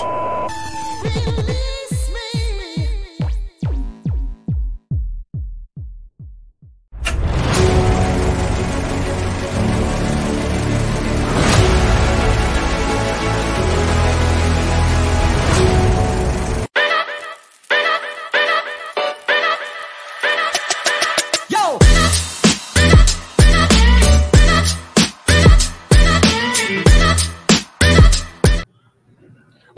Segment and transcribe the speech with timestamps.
[0.00, 1.69] Believe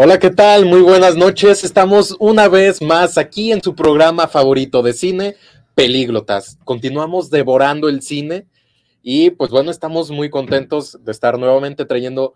[0.04, 0.66] Hola, ¿qué tal?
[0.66, 1.62] Muy buenas noches.
[1.62, 5.36] Estamos una vez más aquí en su programa favorito de cine,
[5.76, 6.58] Pelíglotas.
[6.64, 8.48] Continuamos devorando el cine
[9.00, 12.34] y pues bueno, estamos muy contentos de estar nuevamente trayendo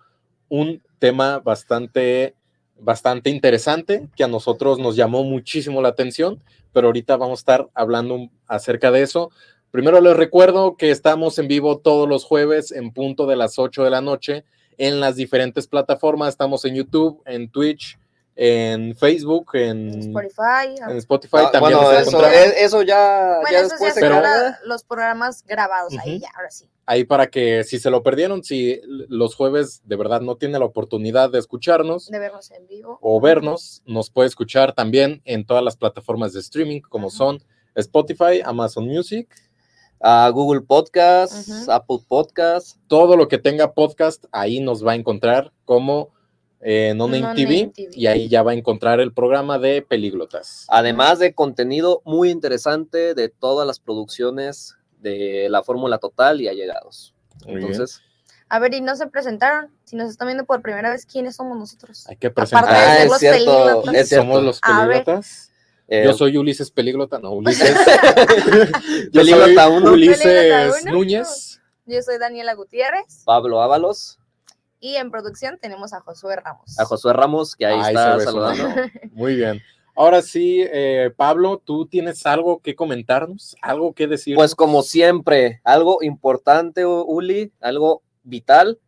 [0.49, 2.37] un tema bastante,
[2.79, 6.41] bastante interesante que a nosotros nos llamó muchísimo la atención,
[6.73, 9.33] pero ahorita vamos a estar hablando acerca de eso.
[9.73, 13.83] Primero les recuerdo que estamos en vivo todos los jueves en punto de las 8
[13.83, 14.45] de la noche
[14.79, 16.31] en las diferentes plataformas.
[16.31, 17.99] Estamos en YouTube, en Twitch,
[18.37, 20.75] en Facebook, en Spotify.
[20.89, 21.79] En Spotify ah, también.
[21.79, 26.69] Bueno, eso, eso, ya, bueno, eso después ya los programas grabados ahí, ya, ahora sí.
[26.85, 30.67] Ahí para que si se lo perdieron, si los jueves de verdad no tiene la
[30.67, 32.09] oportunidad de escucharnos.
[32.09, 32.99] De vernos en vivo.
[33.01, 37.43] O vernos, nos puede escuchar también en todas las plataformas de streaming como son
[37.75, 39.29] Spotify, Amazon Music
[40.01, 42.79] a Google Podcast, Apple Podcast.
[42.89, 46.11] Todo lo que tenga podcast, ahí nos va a encontrar como
[46.61, 50.67] eh, No TV, y ahí ya va a encontrar el programa de Pelíglotas.
[50.69, 57.15] Además de contenido muy interesante de todas las producciones de la Fórmula Total y allegados.
[57.47, 58.03] Entonces.
[58.49, 59.71] A ver, y no se presentaron.
[59.85, 62.07] Si nos están viendo por primera vez, ¿quiénes somos nosotros?
[62.09, 62.69] Hay que presentar.
[62.69, 65.53] Ah, es cierto, Somos los pelíglotas.
[65.89, 67.75] Eh, yo soy Ulises Pelíglota, no, Ulises.
[69.13, 71.61] yo soy Ulises Núñez.
[71.87, 73.23] Yo soy Daniela Gutiérrez.
[73.25, 74.19] Pablo Ábalos.
[74.81, 76.79] Y en producción tenemos a Josué Ramos.
[76.79, 78.69] A Josué Ramos, que ahí, está saludando.
[79.13, 79.63] Muy bien.
[79.95, 83.57] Ahora sí, eh, Pablo, ¿tú tienes algo que comentarnos?
[83.63, 84.35] ¿Algo que decir?
[84.37, 88.79] Pues como siempre, algo importante, Uli, algo vital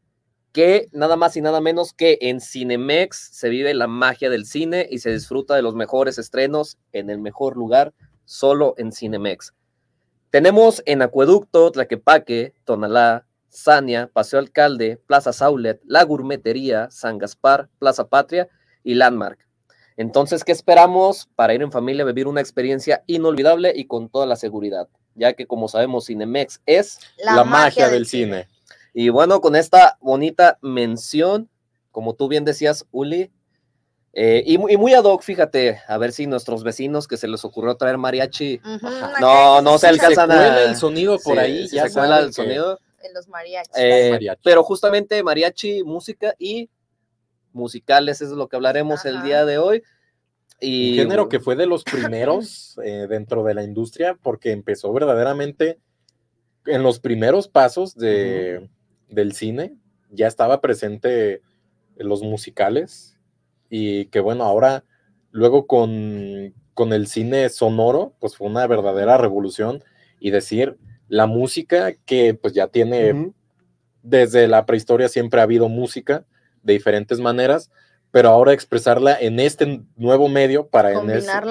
[0.59, 4.89] que nada más y nada menos que en Cinemex se vive la magia del cine
[4.91, 9.55] y se disfruta de los mejores estrenos en el mejor lugar, solo en Cinemex.
[10.31, 18.09] Tenemos en Acueducto, Tlaquepaque, Tonalá, Sania, Paseo Alcalde, Plaza Saulet, La Gourmetería, San Gaspar, Plaza
[18.09, 18.49] Patria
[18.83, 19.39] y Landmark.
[19.97, 24.27] Entonces, ¿qué esperamos para ir en familia a vivir una experiencia inolvidable y con toda
[24.27, 24.89] la seguridad?
[25.15, 28.49] Ya que, como sabemos, Cinemex es la, magia, del, cine.
[29.01, 31.49] Y bueno, con esta bonita mención,
[31.93, 33.31] como tú bien decías, Uli,
[34.13, 37.77] eh, y, muy ad hoc, fíjate, a ver si nuestros vecinos que se les ocurrió
[37.77, 38.61] traer mariachi,
[39.21, 40.65] no, no se alcanzan a...
[40.65, 42.81] el sonido por ahí, ya se cuela el sonido.
[43.01, 43.73] En los mariachis.
[43.77, 46.69] Eh, pero justamente mariachi, música y
[47.53, 49.85] musicales, es lo que hablaremos el día de hoy.
[50.61, 51.85] Y, Un género que fue de los
[52.25, 55.79] primeros eh, dentro de la industria, porque empezó verdaderamente
[56.67, 58.69] en los primeros pasos de,
[59.09, 59.75] del cine,
[60.11, 61.43] ya estaba presente
[61.97, 63.19] en los musicales
[63.71, 64.85] y que bueno, ahora
[65.31, 69.83] luego con, con el cine sonoro, pues fue una verdadera revolución
[70.21, 73.33] y decir la música que pues ya tiene,
[74.03, 76.25] desde la prehistoria siempre ha habido música
[76.63, 77.71] de diferentes maneras,
[78.11, 81.07] pero ahora expresarla en este nuevo medio para, en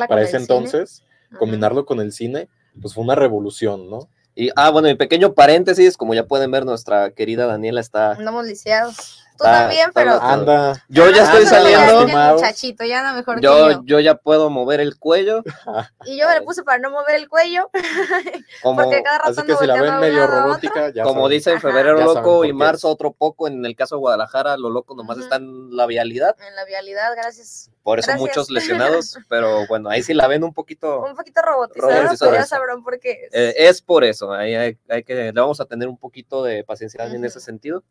[0.07, 1.03] para ese entonces,
[1.37, 2.49] combinarlo con el cine,
[2.81, 4.09] pues fue una revolución, ¿no?
[4.39, 8.11] Y, ah, bueno, en pequeño paréntesis, como ya pueden ver, nuestra querida Daniela está...
[8.11, 9.23] Andamos lisiados.
[9.37, 10.21] Tú también, pero...
[10.21, 10.83] Anda.
[10.89, 12.07] Yo ya estoy saliendo.
[12.07, 13.81] muchachito, ya no mejor yo, yo.
[13.85, 15.43] yo ya puedo mover el cuello.
[16.05, 17.69] y yo me le puse para no mover el cuello.
[18.63, 21.61] Como, porque cada rato así que si la ven medio robótica, ya Como dice en
[21.61, 25.35] febrero loco y marzo otro poco, en el caso de Guadalajara, lo loco nomás está
[25.35, 26.35] en la vialidad.
[26.47, 27.69] En la vialidad, gracias.
[27.83, 31.03] Por eso muchos lesionados, pero bueno, ahí sí la ven un poquito...
[31.03, 33.33] Un poquito robotizada, pues ya sabrán por qué es.
[33.33, 36.63] Eh, es por eso, ahí hay, hay, que, le vamos a tener un poquito de
[36.63, 37.83] paciencia en ese sentido.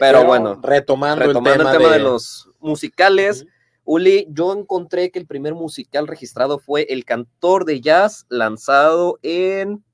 [0.00, 1.98] Pero, bueno, retomando, el tema, de...
[1.98, 3.46] los musicales,
[3.84, 9.84] Uli, yo encontré que el primer musical registrado fue El Cantor de Jazz, lanzado en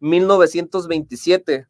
[0.00, 1.66] 1927.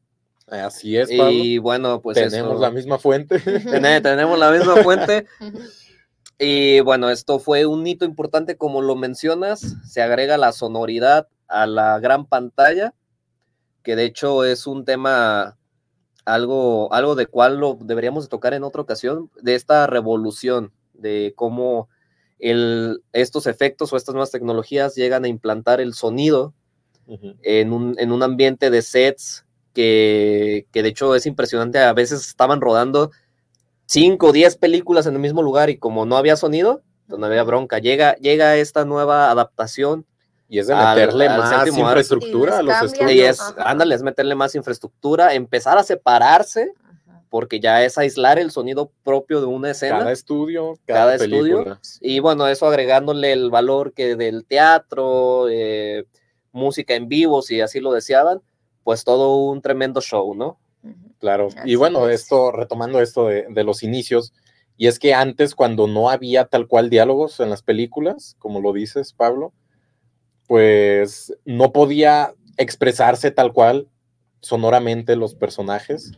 [0.49, 1.31] Así es, Pablo.
[1.31, 3.39] Y bueno, pues tenemos la misma fuente.
[4.03, 5.27] tenemos la misma fuente.
[6.43, 11.67] Y bueno, esto fue un hito importante, como lo mencionas, se agrega la sonoridad a
[11.67, 12.95] la gran pantalla,
[13.83, 15.59] que de hecho es un tema
[16.25, 21.89] algo, algo de cual lo deberíamos tocar en otra ocasión, de esta revolución, de cómo
[22.39, 26.55] el, estos efectos o estas nuevas tecnologías llegan a implantar el sonido
[27.43, 32.27] en, un, en, un, ambiente de sets que, que, de hecho es impresionante, a veces
[32.29, 33.11] estaban rodando
[33.87, 37.27] 5 o 10 películas en el mismo lugar y como no había sonido, pues no
[37.27, 37.81] había bronca.
[37.81, 40.07] Llega, llega esta nueva adaptación
[40.53, 41.71] Y es de Al- meterle al más arte.
[41.71, 43.31] infraestructura a los cambian, y estudios.
[43.31, 43.71] es, Ajá.
[43.71, 46.73] ándale, es meterle más infraestructura, empezar a separarse,
[47.09, 47.23] Ajá.
[47.31, 50.01] porque ya es aislar el sonido propio de una escena.
[50.01, 51.79] Cada estudio, cada, Cada estudio.
[52.01, 56.05] Y bueno, eso agregándole el valor que del teatro, eh,
[56.51, 58.43] música en vivo, si así lo deseaban,
[58.83, 60.59] pues todo un tremendo show, ¿no?
[61.21, 61.47] Claro.
[61.57, 62.23] Así y bueno, es.
[62.23, 64.33] esto, retomando esto de, de los inicios,
[64.77, 68.73] y es que antes, cuando no había tal cual diálogos en las películas, como lo
[68.73, 69.53] dices, Pablo,
[70.51, 73.87] pues no podía expresarse tal cual
[74.41, 76.11] sonoramente los personajes.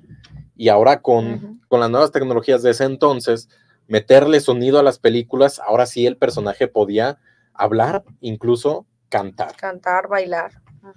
[0.56, 3.50] Y ahora con, con las nuevas tecnologías de ese entonces,
[3.88, 7.18] meterle sonido a las películas, ahora sí el personaje podía
[7.52, 9.54] hablar, incluso cantar.
[9.56, 10.52] Cantar, bailar.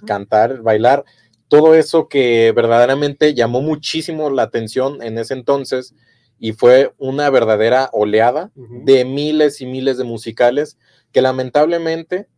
[0.07, 1.03] Cantar, bailar,
[1.49, 5.93] todo eso que verdaderamente llamó muchísimo la atención en ese entonces
[6.39, 10.77] y fue una verdadera oleada de miles y miles de musicales
[11.11, 12.29] que lamentablemente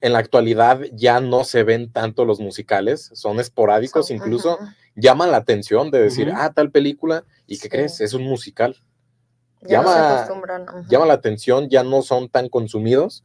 [0.00, 4.64] en la actualidad ya no se ven tanto los musicales, son esporádicos, incluso ujú.
[4.96, 6.36] llaman la atención de decir, Ujú.
[6.40, 7.68] ah, tal película, ¿y qué Sí.
[7.68, 8.00] crees?
[8.00, 8.76] Es un musical.
[9.62, 10.62] Ya no se llama- acostumbran.
[10.68, 10.84] ujú.
[10.88, 13.24] llama la atención, ya no son tan consumidos.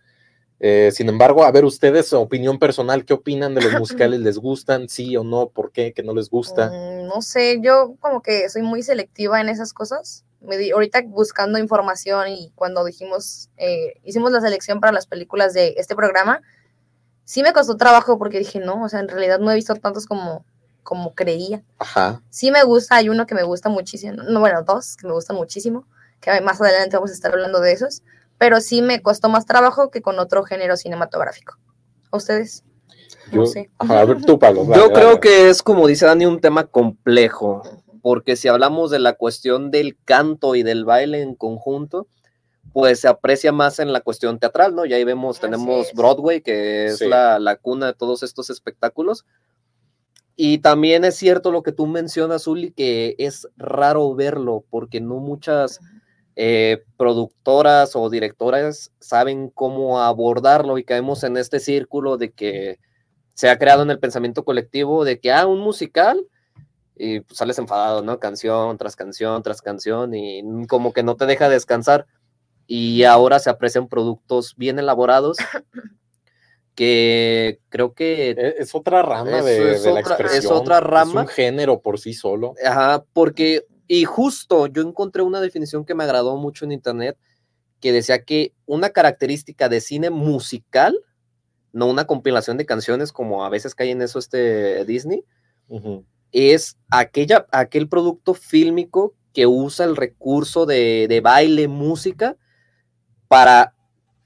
[0.60, 4.20] Eh, sin embargo, a ver ustedes, su opinión personal, ¿qué opinan de los musicales?
[4.22, 4.88] ¿Les gustan?
[4.88, 5.50] ¿Sí o no?
[5.50, 5.94] ¿Por qué?
[5.94, 6.70] ¿Que no les gusta?
[6.72, 10.24] Mm, No sé, yo como que soy muy selectiva en esas cosas.
[10.42, 15.54] Me di, ahorita buscando información y cuando dijimos, eh, hicimos la selección para las películas
[15.54, 16.42] de este programa,
[17.26, 20.06] sí me costó trabajo porque dije, no, o sea, en realidad no he visto tantos
[20.06, 20.46] como,
[20.84, 21.64] como creía.
[21.80, 22.22] Ajá.
[22.30, 25.36] Sí me gusta, hay uno que me gusta muchísimo, no, bueno, dos que me gustan
[25.38, 25.86] muchísimo,
[26.20, 28.04] que más adelante vamos a estar hablando de esos,
[28.38, 31.58] pero sí me costó más trabajo que con otro género cinematográfico.
[32.12, 32.64] ¿A ustedes?
[33.32, 33.70] No Yo- sé.
[33.80, 34.66] ajá, a ver tú, Pablo.
[34.76, 37.64] Yo creo que es, como dice Dani, un tema complejo,
[38.02, 42.08] porque si hablamos de la cuestión del canto y del baile en conjunto,
[42.72, 44.86] pues se aprecia más en la cuestión teatral, ¿no?
[44.86, 45.92] Y ahí vemos, tenemos.
[45.94, 47.08] Broadway, que es Sí.
[47.08, 49.26] la, la cuna de todos estos espectáculos.
[50.36, 55.16] Y también es cierto lo que tú mencionas, Uli, que es raro verlo, porque no
[55.18, 55.80] muchas
[56.36, 62.80] eh, productoras o directoras saben cómo abordarlo y caemos en este círculo de que
[63.36, 66.26] se ha creado en el pensamiento colectivo de que, ah, un musical,
[66.96, 68.18] y pues sales enfadado, ¿no?
[68.20, 72.08] Canción tras canción tras canción y como que no te deja descansar.
[72.68, 75.38] Y ahora se aprecian productos bien elaborados
[76.76, 80.54] que creo que Es, es otra rama Es- de, es de la otra- es expresión.
[80.58, 81.22] otra rama.
[81.22, 82.54] un género por sí solo.
[82.66, 87.18] Ajá, porque, y justo yo encontré una definición que me agradó mucho en internet,
[87.80, 90.98] que decía que una característica de cine musical,
[91.74, 95.24] no una compilación de canciones como a veces cae en eso este Disney,
[96.32, 102.38] es aquella, aquel producto fílmico que usa el recurso de, de baile, música,
[103.34, 103.74] para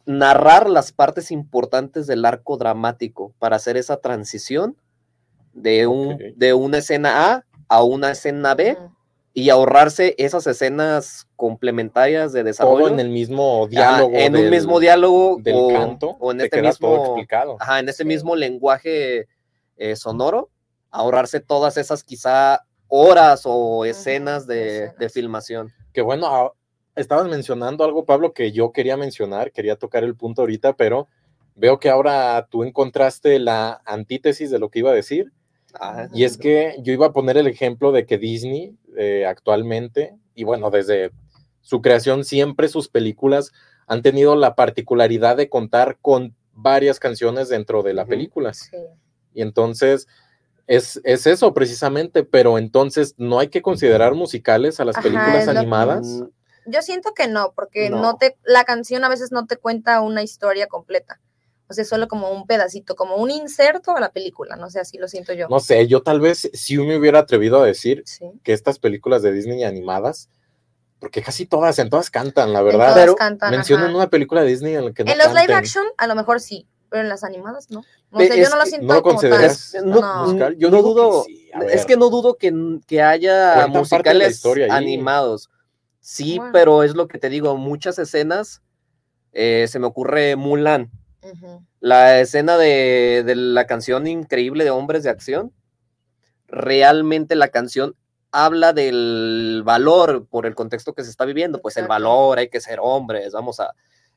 [0.06, 4.75] narrar las partes importantes del arco dramático, para hacer esa transición
[5.54, 8.77] de, un, de una escena A a una escena B
[9.33, 12.86] y ahorrarse esas escenas complementarias de desarrollo.
[12.86, 14.12] Todo en el mismo Ajá, diálogo.
[14.15, 16.18] en un mismo diálogo del o, canto.
[16.19, 17.56] o en te este mismo, explicado.
[17.59, 18.07] ajá, en este Sí.
[18.09, 19.27] mismo lenguaje
[19.77, 20.50] eh, sonoro,
[20.92, 25.71] ahorrarse todas esas quizá horas o escenas de, de filmación.
[25.94, 26.54] Que bueno,
[26.97, 31.07] estabas mencionando algo, Pablo, que yo quería mencionar, quería tocar el punto ahorita, pero
[31.56, 35.31] veo que ahora tú encontraste la antítesis de lo que iba a decir.
[35.80, 36.09] Ajá.
[36.13, 40.44] Y es que yo iba a poner el ejemplo de que Disney eh, actualmente, y
[40.44, 41.11] bueno, desde
[41.61, 43.51] su creación siempre sus películas
[43.87, 48.54] han tenido la particularidad de contar con varias canciones dentro de la película.
[48.54, 48.75] Sí.
[49.33, 50.07] Y entonces
[50.66, 55.45] es, es eso precisamente, pero entonces no hay que considerar musicales a las Ajá, películas
[55.45, 56.07] que- animadas.
[56.07, 56.23] Mm,
[56.68, 58.02] Yo siento que no, porque no.
[58.02, 58.18] No.
[58.18, 61.19] te, la canción a veces no te cuenta una historia completa.
[61.69, 64.97] O sea, solo como un pedacito, como un inserto a la película, no sé, así
[64.97, 65.47] lo siento yo.
[65.50, 68.26] No sé, yo tal vez sí me hubiera atrevido a decir Sí.
[68.44, 70.30] que estas películas de Disney animadas,
[71.00, 72.86] porque casi todas, en todas cantan, la En verdad.
[72.88, 73.95] todas Pero cantan, Mencionen ajá.
[73.97, 76.40] una película de Disney en la que no en los live action, a lo mejor
[76.40, 77.83] sí, pero en las animadas no.
[78.12, 79.30] No Pe- sé, yo es no lo que siento no lo como tal.
[79.30, 80.24] consideras Es- no, No.
[80.26, 80.56] musical.
[80.57, 82.54] Yo no que dudo, sí, es que no dudo que,
[82.88, 84.71] que haya Cuentan musicales historia ahí.
[84.71, 85.50] animados.
[86.09, 86.54] Sí, Bueno.
[86.54, 88.61] pero es lo que te digo, muchas escenas,
[89.33, 90.90] eh, se me ocurre Mulan,
[91.81, 95.52] la escena de, de la canción increíble de Hombres de Acción,
[96.47, 97.94] realmente la canción
[98.31, 102.61] habla del valor por el contexto que se está viviendo, pues el valor, hay que
[102.61, 103.73] ser hombres, vamos a,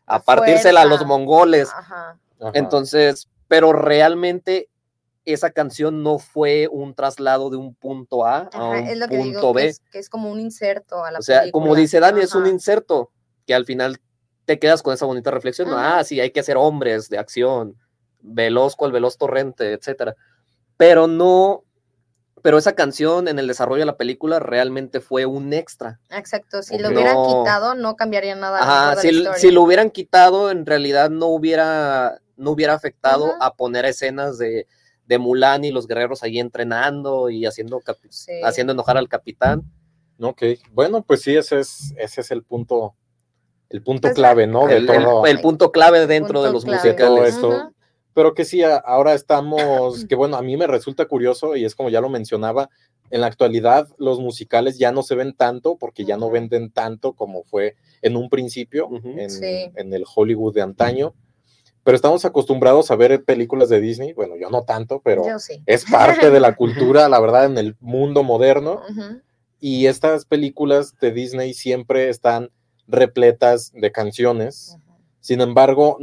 [0.06, 1.70] a La partírsela a los mongoles.
[1.74, 2.20] Ajá.
[2.38, 2.52] Ajá.
[2.54, 4.68] Entonces, pero realmente
[5.24, 9.06] esa canción no fue un traslado de un punto A a Ajá, un es lo
[9.08, 9.62] que punto digo, B.
[9.62, 11.80] que es, que es como un inserto a la O sea, como película.
[11.80, 12.50] dice Dani, es un Ajá.
[12.52, 13.10] inserto
[13.46, 14.00] que al final
[14.46, 15.68] te quedas con esa bonita reflexión.
[15.68, 15.98] Ajá.
[15.98, 17.76] Ah, sí, hay que ser hombres de acción,
[18.20, 20.16] veloz cual veloz torrente, etcétera.
[20.76, 21.64] Pero no,
[22.42, 26.00] pero esa canción en el desarrollo de la película realmente fue un extra.
[26.10, 27.26] Exacto, si lo hubieran No.
[27.26, 28.58] quitado no cambiaría nada.
[28.62, 33.46] Ajá, si, la si lo hubieran quitado, en realidad no hubiera, no hubiera afectado Ajá.
[33.46, 34.66] a poner escenas de,
[35.10, 38.32] de Mulan y los guerreros ahí entrenando y haciendo, Sí.
[38.44, 39.64] haciendo enojar al capitán.
[40.20, 42.94] Ok, bueno, pues sí, ese es, ese es el punto,
[43.70, 44.68] el punto Pues la- clave, ¿no?
[44.68, 46.88] De el, el- todo, el punto clave dentro de los clave.
[46.90, 47.34] de todo musicales.
[47.34, 47.72] esto.
[48.14, 51.90] Pero que sí, ahora estamos, que bueno, a mí me resulta curioso y es como
[51.90, 52.68] ya lo mencionaba,
[53.10, 57.14] en la actualidad los musicales ya no se ven tanto porque ya no venden tanto
[57.14, 59.08] como fue en un principio Ujú.
[59.18, 59.72] en, Sí.
[59.74, 61.14] en el Hollywood de antaño.
[61.82, 65.62] Pero estamos acostumbrados a ver películas de Disney, bueno, yo no tanto, pero sí.
[65.66, 68.82] es parte de la cultura, la verdad, en el mundo moderno.
[69.60, 72.50] Y estas películas de Disney siempre están
[72.86, 74.76] repletas de canciones.
[75.20, 75.98] Sin embargo,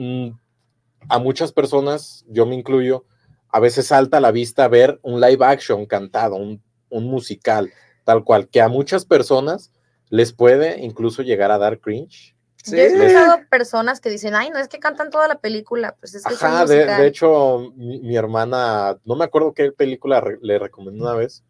[1.10, 3.06] a muchas personas, yo me incluyo,
[3.50, 7.72] a veces salta a la vista ver un live action cantado, un, un musical,
[8.04, 9.72] tal cual, que a muchas personas
[10.10, 12.36] les puede incluso llegar a dar cringe.
[12.70, 12.76] Sí.
[12.76, 16.16] Yo he escuchado personas que dicen, ay, no es que cantan toda la película, pues
[16.16, 17.02] es que Ajá, de, musical".
[17.02, 21.44] de hecho, mi, mi hermana, no me acuerdo qué película re- le recomendé una vez,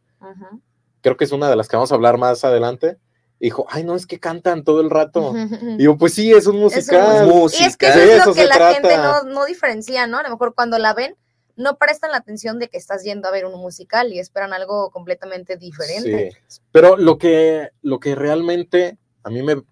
[1.01, 2.97] creo que es una de las que vamos a hablar más adelante,
[3.39, 5.33] dijo, ay, no, es que cantan todo el rato.
[5.79, 7.27] Y yo, pues sí, es un Es un musical.
[7.27, 7.63] musical.
[7.63, 8.73] Y es que Sí, eso es lo que la trata.
[8.73, 10.17] gente no, no diferencia, ¿no?
[10.17, 11.15] A lo mejor cuando la ven,
[11.55, 14.91] no prestan la atención de que estás yendo a ver un musical y esperan algo
[14.91, 16.31] completamente diferente.
[16.47, 16.61] Sí.
[16.71, 19.63] Pero lo que, lo que realmente a mí me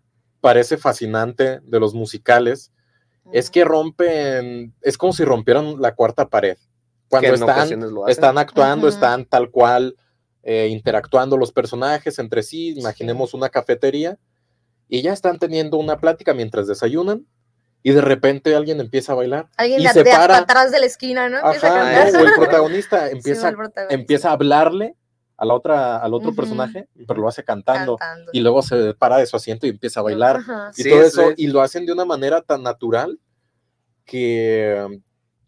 [0.46, 2.72] parece fascinante de los musicales
[3.34, 6.56] es que rompen, es como si rompieran la cuarta pared.
[7.10, 9.96] Cuando están, están actuando, están tal cual
[10.44, 12.78] eh, interactuando los personajes entre sí.
[12.78, 14.20] Imaginemos una cafetería
[14.88, 17.26] y ya están teniendo una plática mientras desayunan
[17.82, 19.50] y de repente alguien empieza a bailar.
[19.58, 20.38] Alguien y de, se de para.
[20.38, 21.40] atrás de la esquina, ¿no?
[21.40, 22.22] Empieza Ajá, a no, cantar.
[22.22, 23.96] o el protagonista Sí, empieza, el protagonista.
[23.96, 24.96] empieza a hablarle
[25.38, 27.98] a la otra, al otro personaje, pero lo hace cantando.
[27.98, 28.32] Cantando.
[28.34, 30.40] Y luego se para de su asiento y empieza a bailar.
[30.78, 33.20] Y Sí, todo eso, y lo hacen de una manera tan natural
[34.06, 35.02] que,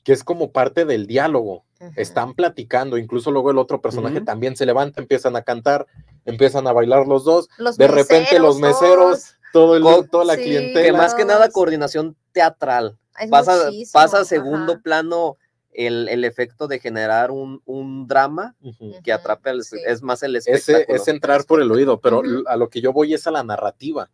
[0.04, 1.66] que es como parte del diálogo.
[1.96, 5.86] Están platicando, incluso luego el otro personaje también se levanta, empiezan a cantar,
[6.26, 10.40] empiezan a bailar los dos, Los de repente los meseros, todo el, toda la sí,
[10.40, 10.98] que clientela.
[10.98, 12.98] más que nada coordinación teatral.
[13.20, 14.26] Es Pasa, muchísimo, pasa a ajá.
[14.30, 15.38] segundo plano
[15.78, 18.96] el, el efecto de generar un, un drama Ujú.
[19.04, 19.78] que Ujú, atrape, al- sí.
[19.86, 20.98] es más el Ese espectáculo.
[20.98, 22.44] es entrar por el oído, pero Ujú.
[22.48, 24.10] a lo que yo voy es a la narrativa,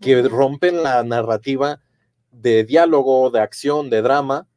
[0.00, 1.80] que rompen la narrativa
[2.32, 4.48] de diálogo, de acción, de drama,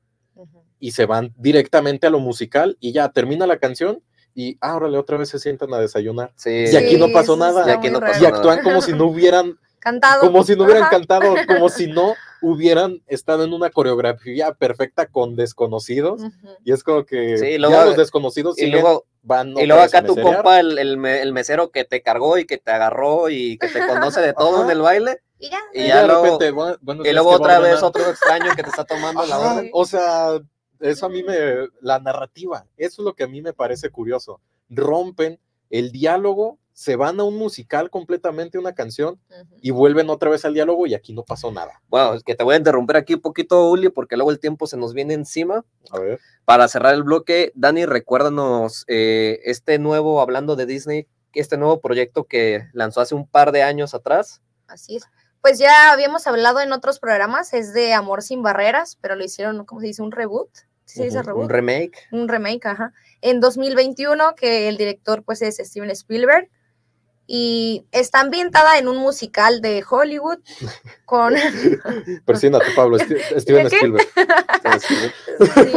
[0.79, 4.01] y se van directamente a lo musical y ya termina la canción
[4.35, 6.31] y ah, órale, otra vez se sientan a desayunar.
[6.35, 6.65] Sí.
[6.71, 7.67] Y aquí no pasó nada.
[7.67, 10.21] Y aquí no pasó Y actúan como si no hubieran, Cantado.
[10.21, 10.91] como si no hubieran Ajá.
[10.91, 16.21] cantado, como si no hubieran estado en una coreografía perfecta con desconocidos.
[16.21, 16.47] Ujú.
[16.63, 20.03] Y es como que Sí, ya luego- los desconocidos Y luego, van y luego acá
[20.03, 23.67] tu compa, el, el el mesero que te cargó y que te agarró y que
[23.67, 24.65] te conoce de todo Ajá.
[24.65, 25.21] en el baile.
[25.39, 25.59] Y ya.
[25.73, 27.59] Y Y ya ya de luego- repente, "Bu- buenos Y luego ¿qué va a otra
[27.59, 27.83] vez ordenar?".
[27.83, 29.69] otro extraño que te está tomando la orden.
[29.73, 30.39] O sea,
[30.79, 34.39] eso a mí me, la narrativa, eso es lo que a mí me parece curioso.
[34.69, 35.39] Rompen
[35.69, 39.19] el diálogo, se van a un musical completamente, una canción,
[39.63, 41.81] y vuelven otra vez al diálogo y aquí no pasó nada.
[41.87, 44.67] Bueno, es que te voy a interrumpir aquí un poquito, Uli, porque luego el tiempo
[44.67, 45.65] se nos viene encima.
[45.89, 46.19] A ver.
[46.45, 52.25] Para cerrar el bloque, Dani, recuérdanos eh, este nuevo, hablando de Disney, este nuevo proyecto
[52.25, 54.43] que lanzó hace un par de años atrás.
[54.67, 55.03] Así es.
[55.41, 59.65] Pues ya habíamos hablado en otros programas, es de Amor sin Barreras, pero lo hicieron,
[59.65, 60.03] ¿cómo se dice?
[60.03, 60.51] Un reboot.
[60.85, 61.45] ¿Sí se dice reboot?
[61.45, 61.97] Un remake.
[62.11, 66.51] un remake, ajá, en 2021, que el director pues es Steven Spielberg,
[67.27, 70.39] y está ambientada en un musical de Hollywood
[71.05, 71.35] con...
[72.25, 72.97] Persínate, Pablo,
[73.37, 73.67] Steven.
[73.67, 74.07] Spielberg.
[75.53, 75.73] Sí,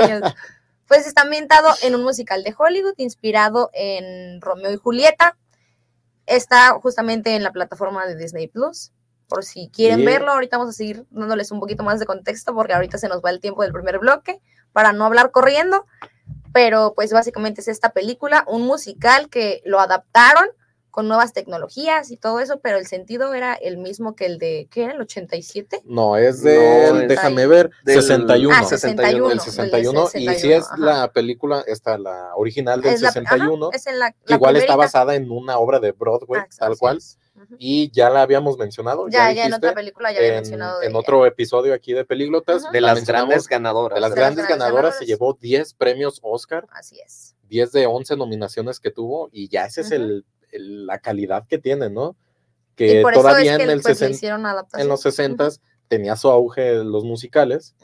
[0.86, 5.36] pues está ambientado en un musical de Hollywood, inspirado en Romeo y Julieta,
[6.26, 8.92] está justamente en la plataforma de Disney Plus.
[9.28, 12.72] Por si quieren verlo, ahorita vamos a seguir dándoles un poquito más de contexto porque
[12.74, 14.40] ahorita se nos va el tiempo del primer bloque
[14.72, 15.86] para no hablar corriendo.
[16.52, 20.48] Pero pues básicamente es esta película, un musical que lo adaptaron
[20.90, 24.68] con nuevas tecnologías y todo eso, pero el sentido era el mismo que el de,
[24.70, 24.92] ¿qué era?
[24.94, 25.82] ¿El 87?
[25.84, 26.56] No, es de,
[26.92, 28.54] No, es- déjame ver, del- 61.
[28.56, 30.76] Ah, 61, del el 61, y si es ajá.
[30.78, 34.36] la película, esta, la original del Es la- ajá, 61, es en la, que la
[34.36, 37.18] igual está basada en una obra de Broadway, Ah, tal cual, es.
[37.58, 39.08] Y ya la habíamos mencionado.
[39.08, 40.82] Ya, ya en otra dijiste, película ya había en, mencionado.
[40.82, 42.64] en otro episodio aquí de Pelíglotas.
[42.64, 42.70] Ajá.
[42.72, 43.94] De la las grandes ganadoras.
[43.96, 45.08] de las De las grandes grandes ganadoras, se ganadoras.
[45.08, 47.34] llevó 10 premios Oscar, Así es.
[47.48, 51.90] 10 de 11 nominaciones que tuvo, y ya esa es el- la calidad que tiene,
[51.90, 52.16] ¿no?
[52.72, 54.82] Y Que por eso todavía es que en, el pues, le 60 hicieron adaptación.
[54.82, 55.48] en los 60
[55.88, 57.74] tenía su auge los musicales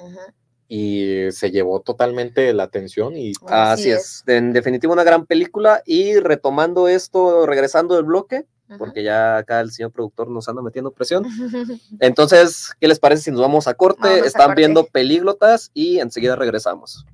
[0.68, 4.24] y se llevó totalmente la atención y Así es.
[4.26, 5.82] En definitiva, una gran película.
[5.86, 8.46] Y retomando esto, regresando del bloque,
[8.78, 11.24] porque ya acá el señor productor nos anda metiendo presión.
[12.00, 14.08] Entonces, ¿qué les parece si nos vamos a corte?
[14.08, 14.60] A Están corte.
[14.60, 17.06] viendo pelíglotas y enseguida regresamos.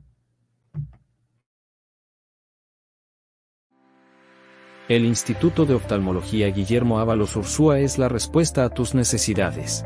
[4.88, 9.84] El Instituto de Oftalmología Guillermo Ábalos Ursúa es la respuesta a tus necesidades.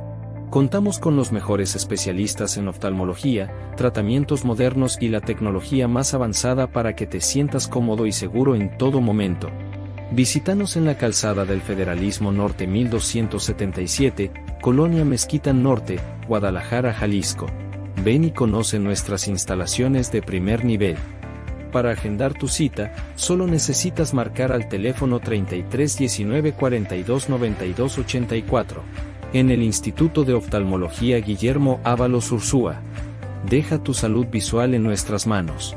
[0.48, 6.96] Contamos con los mejores especialistas en oftalmología, tratamientos modernos y la tecnología más avanzada para
[6.96, 9.50] que te sientas cómodo y seguro en todo momento.
[10.12, 17.48] Visítanos en la calzada del Federalismo Norte 1277, Colonia Mezquita Norte, Guadalajara, Jalisco.
[18.02, 20.96] Ven y conoce nuestras instalaciones de primer nivel.
[21.76, 28.80] Para agendar tu cita, solo necesitas marcar al teléfono 33 19 42 92 84.
[29.34, 32.80] En el Instituto de Oftalmología Guillermo Ábalos Ursúa.
[33.46, 35.76] Deja tu salud visual en nuestras manos.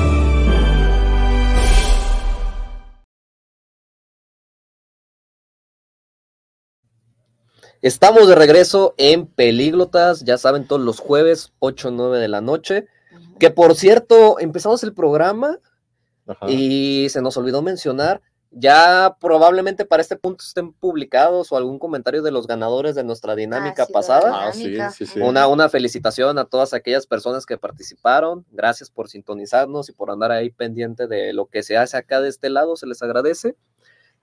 [7.81, 12.41] Estamos de regreso en Pelíglotas, ya saben, todos los jueves, 8 o 9 de la
[12.41, 12.87] noche.
[13.39, 15.59] Que por cierto, empezamos el programa
[16.27, 21.79] ajá, y se nos olvidó mencionar, ya probablemente para este punto estén publicados o algún
[21.79, 24.47] comentario de los ganadores de nuestra dinámica Ah, sí, pasada.
[24.47, 25.19] Ah, sí, sí.
[25.19, 28.45] Una, una felicitación a todas aquellas personas que participaron.
[28.51, 32.29] Gracias por sintonizarnos y por andar ahí pendiente de lo que se hace acá de
[32.29, 32.75] este lado.
[32.75, 33.55] Se les agradece.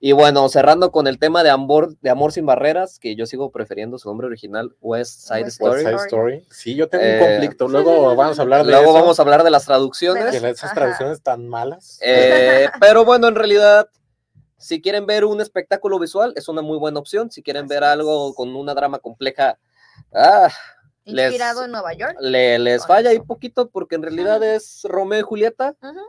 [0.01, 3.51] Y bueno, cerrando con el tema de Amor, de Amor sin Barreras, que yo sigo
[3.51, 5.83] prefiriendo su nombre original, West Side West Story.
[5.83, 6.47] West Side Story.
[6.49, 7.67] Sí, yo tengo Eh, un conflicto.
[7.67, 10.33] Luego vamos a hablar de Luego eso, vamos a hablar de las traducciones.
[10.33, 10.73] esas Ajá.
[10.75, 11.99] traducciones tan malas.
[12.01, 13.89] Eh, pero bueno, en realidad,
[14.57, 17.29] si quieren ver un espectáculo visual, es una muy buena opción.
[17.29, 17.89] Si quieren Así ver es.
[17.89, 19.59] algo con una drama compleja,
[20.13, 20.47] ah,
[21.03, 22.15] les- Inspirado en Nueva York.
[22.21, 23.25] le- les falla ahí eso.
[23.25, 25.99] poquito porque en realidad es Romeo y Julieta Ujú.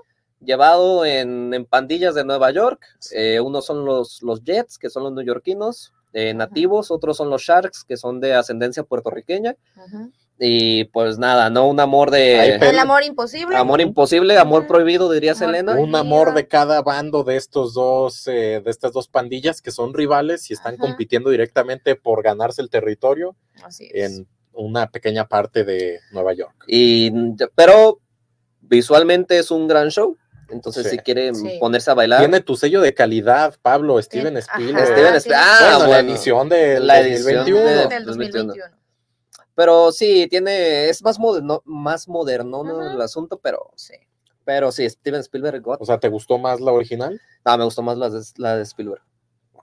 [0.44, 2.80] Llevado en, en pandillas de Nueva York.
[3.12, 7.42] Eh, unos son los, los Jets, que son los neoyorquinos, eh, nativos, otros son los
[7.42, 9.56] Sharks, que son de ascendencia puertorriqueña.
[10.42, 11.68] Y pues nada, ¿no?
[11.68, 12.54] Un amor de...
[12.56, 13.54] El amor imposible.
[13.56, 15.72] Amor imposible, amor prohibido, diría Amor Selena.
[15.72, 15.86] prohibido.
[15.88, 19.92] un amor de cada bando de estos dos, eh, de estas dos pandillas que son
[19.92, 20.82] rivales y están Ajá.
[20.82, 24.16] compitiendo directamente por ganarse el territorio Así es.
[24.18, 26.64] en una pequeña parte de Nueva York.
[26.66, 27.12] Y,
[27.54, 28.00] pero
[28.62, 30.16] visualmente es un gran show.
[30.50, 30.90] Entonces, Sí.
[30.90, 31.56] si quieren Sí.
[31.60, 34.36] ponerse a bailar, Tiene tu sello de calidad, Pablo, Steven.
[34.36, 34.86] Spielberg.
[34.86, 37.60] Steven ah, Bueno, la edición del La edición 2021.
[37.60, 38.44] de- del 2021.
[38.46, 38.76] 2021.
[39.54, 43.94] pero sí, tiene, es más moderno, más moderno el asunto, pero, Sí.
[44.44, 45.76] pero sí, Steven Spielberg, God.
[45.80, 47.20] O sea, ¿te gustó más la original?
[47.44, 49.02] No, me gustó más la de, la de Spielberg.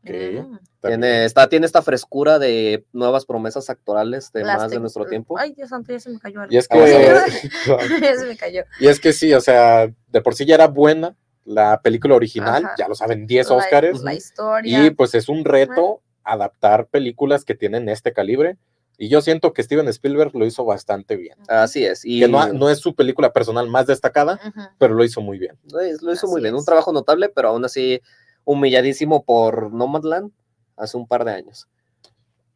[0.10, 0.46] Ok.
[0.48, 0.58] Mm.
[0.88, 5.38] Tiene, está, tiene esta frescura de nuevas promesas actorales de Las más de nuestro tiempo.
[5.38, 6.54] Ay, Dios santo, ya se me cayó algo.
[6.54, 7.50] Y es Ah, que,
[8.02, 8.63] ya se me cayó.
[8.80, 12.65] y es que sí, o sea, de por sí ya era buena la película original,
[12.65, 12.76] Ajá.
[12.78, 14.02] ya lo saben, 10 La- Óscares.
[14.02, 14.86] La historia.
[14.86, 18.58] Y pues es un reto adaptar películas que tienen este calibre.
[19.00, 21.38] Y yo siento que Steven Spielberg lo hizo bastante bien.
[21.48, 22.04] Así es.
[22.04, 24.39] Y Que no, no es su película personal más destacada,
[24.80, 25.56] pero lo hizo muy bien.
[25.72, 26.56] lo hizo- hizo muy Así bien.
[26.56, 26.65] Un es.
[26.65, 28.02] trabajo notable, pero aún así
[28.47, 30.31] humilladísimo por Nomadland
[30.77, 31.67] hace un par de años.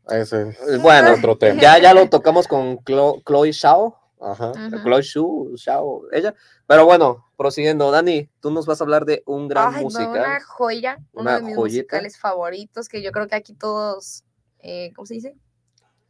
[0.08, 1.62] Ese es Eh, Bueno, otro tema.
[1.62, 4.52] ya, ya lo tocamos con Chlo- Chloe Shao, Ajá.
[4.52, 4.84] Ujú.
[4.84, 6.34] Chloe Shu, Shao, ella.
[6.68, 10.98] Pero bueno, prosiguiendo, Dani, tú nos vas a hablar de un gran Ay, una joya,
[11.12, 11.82] uno Una de mis joyita.
[11.82, 14.24] musicales favoritos que yo creo que aquí todos,
[14.60, 15.36] eh, ¿cómo se dice?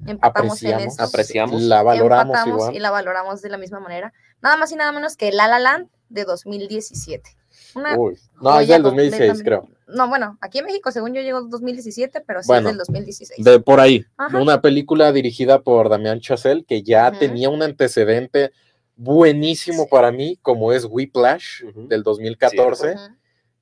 [0.05, 0.93] Empatamos en Apreciamos.
[0.93, 1.03] esto.
[1.03, 1.61] Apreciamos.
[1.63, 2.75] La valoramos Empatamos igual.
[2.75, 4.13] y la valoramos de la misma manera.
[4.41, 7.37] Nada más y nada menos que La La Land de 2017.
[7.75, 9.95] Una Uy, no, es del 2016, completamente- creo.
[9.95, 12.77] No, bueno, aquí en México, según yo, llegó en 2017, pero sí Bueno, es del
[12.79, 13.43] 2016.
[13.43, 14.05] De por ahí.
[14.17, 14.37] Ajá.
[14.37, 18.51] Una película dirigida por Damián Chazelle que ya tenía un antecedente
[18.95, 19.89] buenísimo Sí.
[19.91, 22.93] para mí, como es Whiplash del 2014.
[22.93, 23.01] Ujú.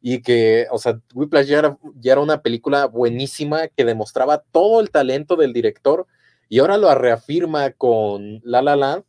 [0.01, 4.79] y que, o sea, Whiplash ya era, ya era una película buenísima que demostraba todo
[4.79, 6.07] el talento del director
[6.47, 9.03] y ahora lo reafirma con La La Land.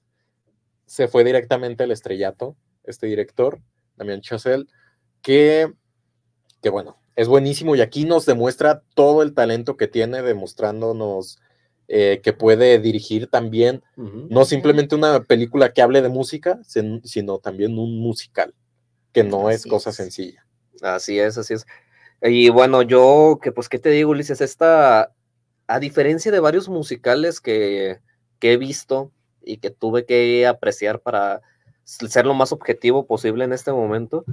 [0.86, 3.60] Se fue directamente al estrellato, este director,
[3.94, 4.66] Damien Chazelle,
[5.22, 5.72] que,
[6.62, 11.38] que bueno, es buenísimo y aquí nos demuestra todo el talento que tiene, demostrándonos
[11.88, 17.38] eh, que puede dirigir también, no simplemente una película que hable de música, sin- sino
[17.38, 18.54] también un musical,
[19.12, 19.96] que no es cosa es.
[19.96, 20.46] sencilla.
[20.82, 21.66] Así es, así es.
[22.22, 24.40] Y bueno, yo, que pues, ¿qué te digo, Ulises?
[24.40, 25.12] Esta,
[25.66, 27.98] a diferencia de varios musicales que,
[28.38, 29.10] que he visto
[29.42, 31.40] y que tuve que apreciar para
[31.84, 34.24] ser lo más objetivo posible en este momento,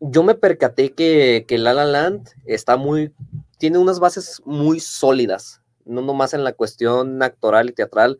[0.00, 3.12] yo me percaté que, que La La Land está muy,
[3.58, 8.18] tiene unas bases muy sólidas, no nomás en la cuestión actoral y teatral,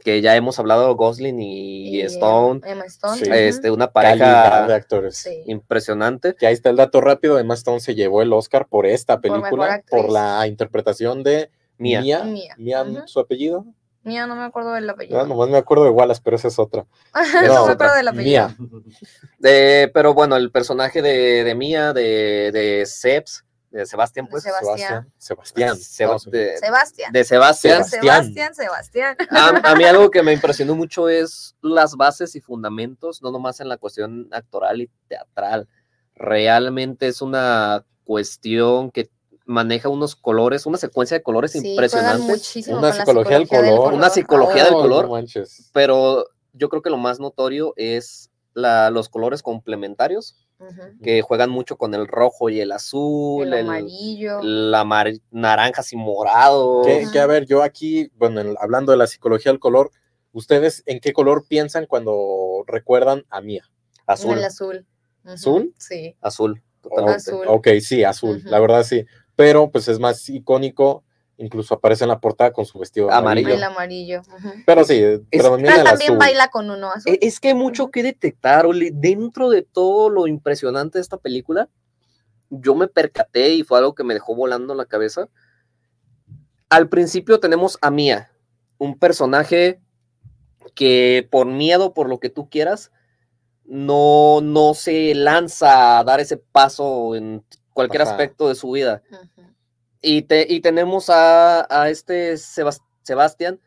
[0.00, 3.18] que ya hemos hablado Gosling y, Y, Stone, Emma Stone.
[3.18, 3.30] Sí.
[3.30, 5.16] este, una calidad de pareja actores.
[5.16, 5.42] Sí.
[5.46, 6.34] impresionante.
[6.34, 7.38] Que ahí está el dato rápido.
[7.38, 11.50] Emma Stone se llevó el Oscar por esta película, por, la interpretación de.
[11.78, 12.00] Mia.
[12.00, 12.24] Mia.
[12.56, 13.66] Mia, su apellido.
[14.02, 15.18] Mía, no me acuerdo del apellido.
[15.18, 16.86] No, nomás me acuerdo de Wallace, pero esa es otra.
[17.14, 18.48] no, no, me acuerdo del apellido.
[18.48, 18.56] Mia.
[19.38, 24.42] De- pero bueno, el personaje de, de Mía, de, de Seps, de Sebastián, pues.
[24.42, 25.12] Sebastián.
[25.18, 25.76] Sebastián.
[25.76, 27.12] Seba- Seba- de, Sebastián.
[27.12, 27.84] de Sebastián.
[27.84, 29.16] Sebastián, Sebastián.
[29.30, 33.60] A, a mí algo que me impresionó mucho es las bases y fundamentos, no nomás
[33.60, 35.68] en la cuestión actoral y teatral.
[36.16, 39.08] Realmente es una cuestión que
[39.50, 43.92] maneja unos colores, una secuencia de colores Sí, impresionantes, Una la psicología del color.
[43.94, 45.08] Una psicología del color.
[45.08, 45.24] no
[45.72, 50.36] pero yo creo que lo más notorio es la, los colores complementarios
[51.02, 54.40] que juegan mucho con el rojo y el azul, El el, amarillo.
[54.40, 56.82] el amar- naranjas y morado.
[56.82, 59.90] Que, a ver, yo aquí, bueno, en- hablando de la psicología del color,
[60.32, 63.64] ¿ustedes en qué color piensan cuando recuerdan a Mia?
[64.06, 64.86] Azul, El azul.
[65.24, 65.74] ¿Azul?
[65.78, 66.14] Sí.
[66.20, 67.16] azul, totalmente.
[67.16, 67.46] Azul.
[67.48, 69.06] Ok, sí, azul, la verdad sí.
[69.40, 71.02] Pero pues es más icónico,
[71.38, 73.48] incluso aparece en la portada con su vestido Amarillo.
[73.48, 73.54] amarillo.
[73.56, 74.20] El amarillo.
[74.20, 74.50] ujú.
[74.66, 75.00] Pero sí,
[75.30, 76.18] predomina Pero también azul.
[76.18, 77.12] baila con uno azul.
[77.14, 78.90] E- Es que hay mucho que detectar, Oli.
[78.92, 81.68] Dentro de todo lo impresionante de esta película,
[82.50, 85.28] yo me percaté y fue algo que me dejó volando la cabeza.
[86.68, 88.30] Al principio tenemos a Mia,
[88.78, 89.80] un personaje
[90.74, 92.90] que por miedo, por lo que tú quieras,
[93.64, 97.44] no, no se lanza a dar ese paso en
[97.80, 98.10] cualquier Ajá.
[98.12, 99.02] aspecto de su vida.
[100.02, 103.58] Y, te, y tenemos a, a este Sebas- Sebastián,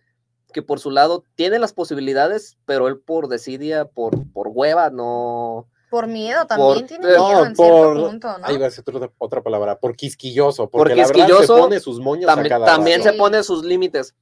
[0.52, 5.68] que por su lado tiene las posibilidades, pero él por desidia, por, por hueva, no.
[5.90, 8.46] Por miedo también Por- tiene no, miedo en por- cierto punto, ¿no?
[8.46, 11.62] Ahí va a ser otra, otra palabra, por quisquilloso, Por porque la verdad quisquilloso, se
[11.62, 13.12] pone sus moños a También, cada también rato.
[13.12, 14.16] se pone sus límites.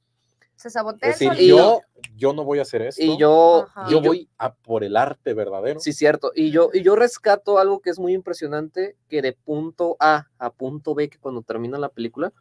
[0.62, 1.80] Se sabotea Es decir, yo,
[2.14, 3.90] yo no voy a hacer esto, Y yo, Ajá.
[3.90, 5.80] yo voy a por el arte verdadero.
[5.80, 6.30] sí, cierto.
[6.36, 10.52] Y yo, y yo rescato algo que es muy impresionante, que de punto A a
[10.52, 12.32] punto B, que cuando termina la película,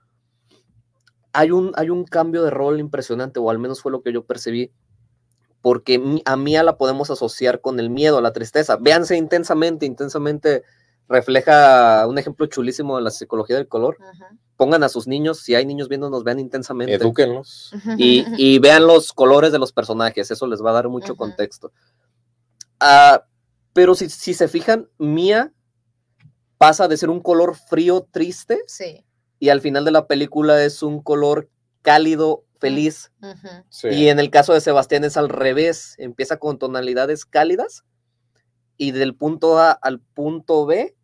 [1.33, 4.23] hay un, hay un cambio de rol impresionante, o al menos fue lo que yo
[4.23, 4.71] percibí,
[5.61, 8.77] porque a Mía la podemos asociar con el miedo, la tristeza.
[8.77, 10.63] Véanse intensamente, intensamente
[11.11, 13.97] refleja un ejemplo chulísimo de la psicología del color.
[14.55, 16.93] Pongan a sus niños, si hay niños viéndonos, vean intensamente.
[16.93, 17.73] Edúquenlos.
[17.97, 21.71] y, y vean los colores de los personajes, eso les va a dar mucho contexto.
[22.79, 23.25] Ah,
[23.73, 25.53] pero si, si se fijan, Mía
[26.57, 29.03] pasa de ser un color frío, triste, Sí.
[29.39, 31.49] y al final de la película es un color
[31.81, 33.11] cálido, feliz.
[33.69, 33.87] Sí.
[33.87, 37.83] Y en el caso de Sebastián es al revés, empieza con tonalidades cálidas
[38.77, 40.95] y del punto A al punto B,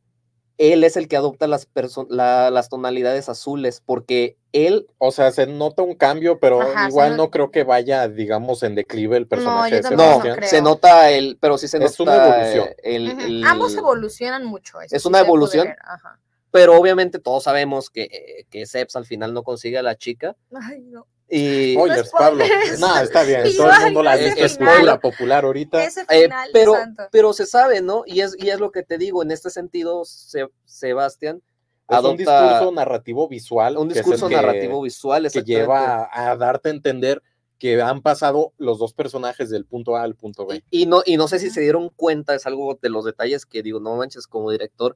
[0.58, 1.68] él es el que adopta las,
[2.10, 7.16] la- las tonalidades azules, porque él O sea, se nota un cambio, pero Ajá, igual
[7.18, 10.50] no creo que vaya, digamos, en declive el personaje yo de tampoco no, creo.
[10.50, 12.70] se nota el, pero sí se Es nota una evolución.
[12.84, 13.22] el- Ujú.
[13.22, 14.82] el- Ambos evolucionan mucho.
[14.82, 15.68] eso Es una evolución.
[15.84, 16.20] ajá.
[16.50, 20.36] pero obviamente todos sabemos que, eh, que Seps al final no consigue a la chica
[20.60, 21.06] Ay, no.
[21.30, 22.46] Y Spoilers, No Pablo.
[22.80, 23.46] No, está bien.
[23.48, 24.58] Y Todo el mundo la ha visto, es
[25.02, 25.84] popular ahorita.
[25.84, 27.04] Ese eh, final, pero, santo.
[27.12, 28.04] pero se sabe, ¿no?
[28.06, 31.42] Y es, y es lo que te digo, en este sentido, Se- Sebastián
[31.90, 33.78] Es un discurso narrativo visual.
[33.78, 37.22] un discurso que- narrativo visual que lleva a, a darte a entender
[37.60, 40.64] que han pasado los dos personajes del punto A al punto B.
[40.70, 43.46] Y, y no, y no sé si se dieron cuenta, es algo de los detalles
[43.48, 44.96] que digo, no manches, como director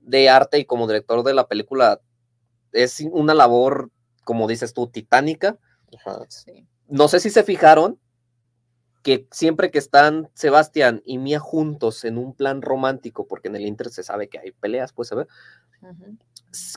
[0.00, 2.00] de arte y como director de la película,
[2.72, 3.90] es una labor,
[4.28, 5.56] como dices tú, titánica.
[5.96, 6.26] Ajá.
[6.28, 6.66] Sí.
[6.86, 7.98] No sé si se fijaron
[9.02, 13.64] que siempre que están Sebastián y Mía juntos en un plan romántico, porque en el
[13.64, 15.26] Inter se sabe que hay peleas, pues se ve,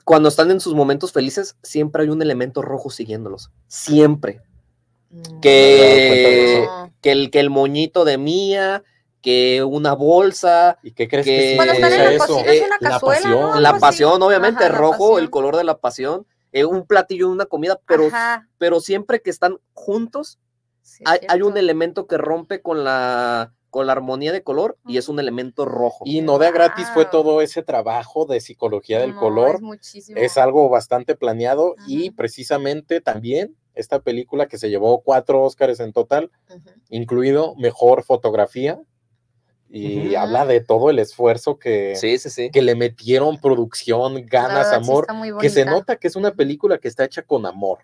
[0.05, 3.51] cuando están en sus momentos felices, siempre hay un elemento rojo siguiéndolos.
[3.67, 4.41] Siempre.
[5.09, 5.39] Mm.
[5.41, 6.93] Que, No.
[7.01, 8.83] que, el, que el moñito de Mía,
[9.21, 12.33] que una bolsa, ¿Y qué crees Que- que, Cuando están en significa la eso?
[12.35, 13.41] cocina es una La cazuela, ¿no?
[13.47, 13.63] pasión.
[13.63, 17.45] La pasión, obviamente, Ajá, la rojo, el color de la pasión, eh, un platillo, una
[17.45, 20.39] comida, pero, Ajá, pero siempre que están juntos,
[20.81, 24.97] sí, hay, hay un elemento que rompe con la, con la armonía de color y
[24.97, 26.03] es un elemento rojo.
[26.05, 27.11] Y no de gratis fue Wow.
[27.11, 29.55] todo ese trabajo de psicología del No, color.
[29.55, 30.17] Es, muchísimo.
[30.19, 35.93] Es algo bastante planeado y precisamente también esta película que se llevó cuatro Óscares en
[35.93, 36.29] total,
[36.89, 38.77] incluido mejor fotografía
[39.73, 42.49] y habla de todo el esfuerzo que, Sí, sí, sí.
[42.51, 45.07] que le metieron producción, ganas, verdad, amor,
[45.39, 47.79] que se nota que es una película que está hecha con amor,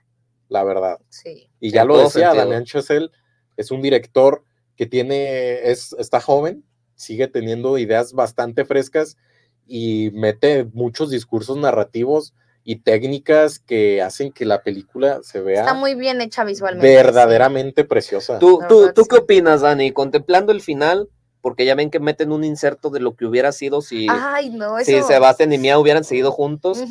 [0.50, 0.98] la verdad.
[1.10, 1.50] Sí.
[1.60, 2.34] Y ya En lo decía.
[2.34, 3.10] Damien Chazelle
[3.56, 4.44] es un director
[4.76, 6.64] que tiene, es, está joven,
[6.96, 9.18] sigue teniendo ideas bastante frescas
[9.66, 15.74] y mete muchos discursos narrativos y técnicas que hacen que la película se vea Está
[15.74, 16.86] muy bien hecha visualmente.
[16.88, 16.96] sí.
[16.96, 18.40] verdaderamente preciosa.
[18.40, 19.08] ¿Tú, tú, verdad, ¿tú sí.
[19.10, 19.92] qué opinas, Dani?
[19.92, 21.08] Contemplando el final,
[21.48, 24.78] porque ya ven que meten un inserto de lo que hubiera sido si, Ay, no,
[24.78, 24.92] eso.
[24.92, 26.78] si Sebastián y Mía hubieran seguido juntos.
[26.78, 26.90] A mí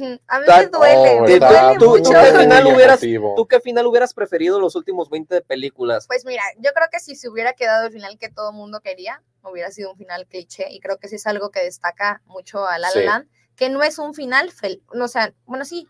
[0.48, 2.04] me duele, Oh, me está duele tú- mucho.
[2.04, 3.00] tú qué final hubieras-.
[3.36, 6.06] ¿Tú qué final hubieras preferido los últimos 20 de películas?
[6.06, 8.80] Pues mira, yo creo que si se hubiera quedado el final que todo el mundo
[8.80, 12.64] quería, hubiera sido un final cliché y creo que sí es algo que destaca mucho
[12.66, 13.04] a La La Sí.
[13.04, 15.86] Land, que no es un final feliz, no, o sea, bueno, sí,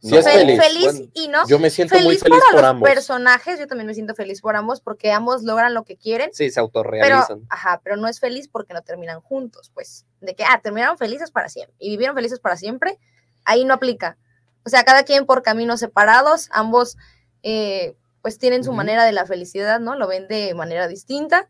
[0.00, 0.84] Sí es fel- feliz.
[0.84, 1.46] Bueno, y no.
[1.48, 2.88] Yo me siento muy Feliz, feliz para por los ambos.
[2.88, 6.50] personajes, yo también me siento feliz por ambos porque ambos logran lo que quieren, Sí,
[6.50, 7.42] se pero, autorrealizan.
[7.48, 11.30] ajá, pero no es feliz porque no terminan juntos, pues, de que, ah, terminaron felices
[11.32, 12.98] para siempre y vivieron felices para siempre,
[13.44, 14.16] ahí no aplica.
[14.64, 16.96] O sea, cada quien por caminos separados, ambos,
[17.42, 18.76] eh, pues, tienen su Ujú.
[18.76, 19.96] manera de la felicidad, ¿no?
[19.96, 21.48] Lo ven de manera distinta,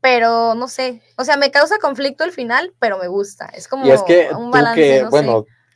[0.00, 3.86] pero no sé, o sea, me causa conflicto el final, pero me gusta, es como
[3.86, 5.16] Y es que un tú balance, que, no sé.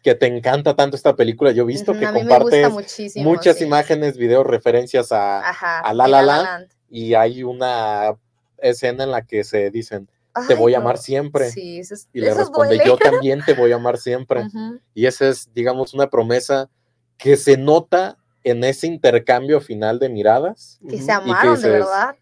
[0.03, 3.31] Que te encanta tanto esta película, yo he visto que mí me gusta compartes muchísimo.
[3.31, 3.65] muchas sí.
[3.65, 6.69] imágenes, videos, referencias a, Ajá, a La de La Land.
[6.91, 8.15] y hay una
[8.59, 10.09] escena en la que se dicen,
[10.47, 10.83] te Ay, voy a no.
[10.85, 11.51] amar siempre.
[11.51, 12.85] Sí, eso, es- Y le eso responde, duele.
[12.87, 14.43] yo también te voy a amar siempre.
[14.43, 14.79] Ujú.
[14.95, 16.69] Y esa es, digamos, una promesa
[17.17, 20.79] que se nota en ese intercambio final de miradas.
[20.89, 21.05] Que Ujú.
[21.07, 22.17] se amaron, dices, de verdad.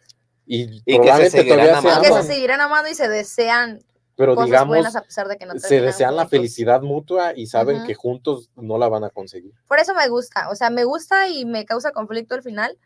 [0.47, 2.01] Y, se probablemente todavía se amando.
[2.03, 3.81] Que se seguirán amando y se desean
[4.17, 6.31] pero cosas digamos, a pesar de que no se desean la juntos.
[6.39, 7.87] felicidad mutua y saben Ujú.
[7.87, 9.53] que juntos no la van a conseguir.
[9.69, 12.79] Por eso me gusta, o sea, me gusta y me causa conflicto al final,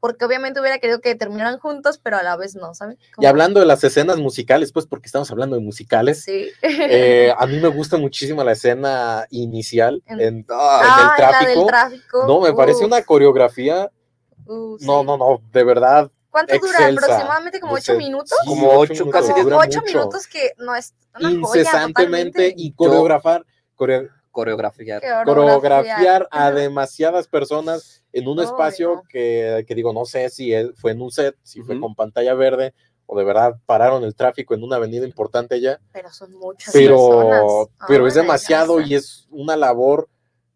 [0.00, 2.96] porque obviamente hubiera querido que terminaran juntos, pero a la vez no, ¿saben?
[3.18, 6.48] Y hablando de las escenas musicales, pues porque estamos hablando de musicales, Sí.
[6.62, 11.10] eh, a mí me gusta muchísimo la escena inicial En- en, Ah, en el la
[11.10, 11.66] del tráfico.
[11.66, 12.26] tráfico.
[12.28, 13.90] No, me parece uf, una coreografía.
[14.46, 15.06] uf, No, sí.
[15.06, 16.10] no, no, de verdad.
[16.30, 16.70] ¿Cuánto dura?
[16.78, 17.04] excelsa.
[17.06, 18.38] ¿Aproximadamente como ocho minutos?
[18.42, 19.98] sí, Como ocho, minutos, casi Como dura ocho mucho.
[19.98, 22.54] minutos que no es una joya Incesantemente totalmente.
[22.62, 23.44] y coreografar,
[23.76, 25.00] core- coreografiar.
[25.00, 26.52] Qué coreografiar a Ajá.
[26.52, 29.02] demasiadas personas en un espacio no.
[29.08, 31.82] que, que digo, no sé si fue en un set, si fue Ujú.
[31.82, 32.74] con pantalla verde
[33.06, 36.96] o de verdad pararon el tráfico en una avenida importante ya, Pero son muchas pero,
[36.96, 37.42] personas.
[37.88, 40.08] pero es Ay, demasiado y es una labor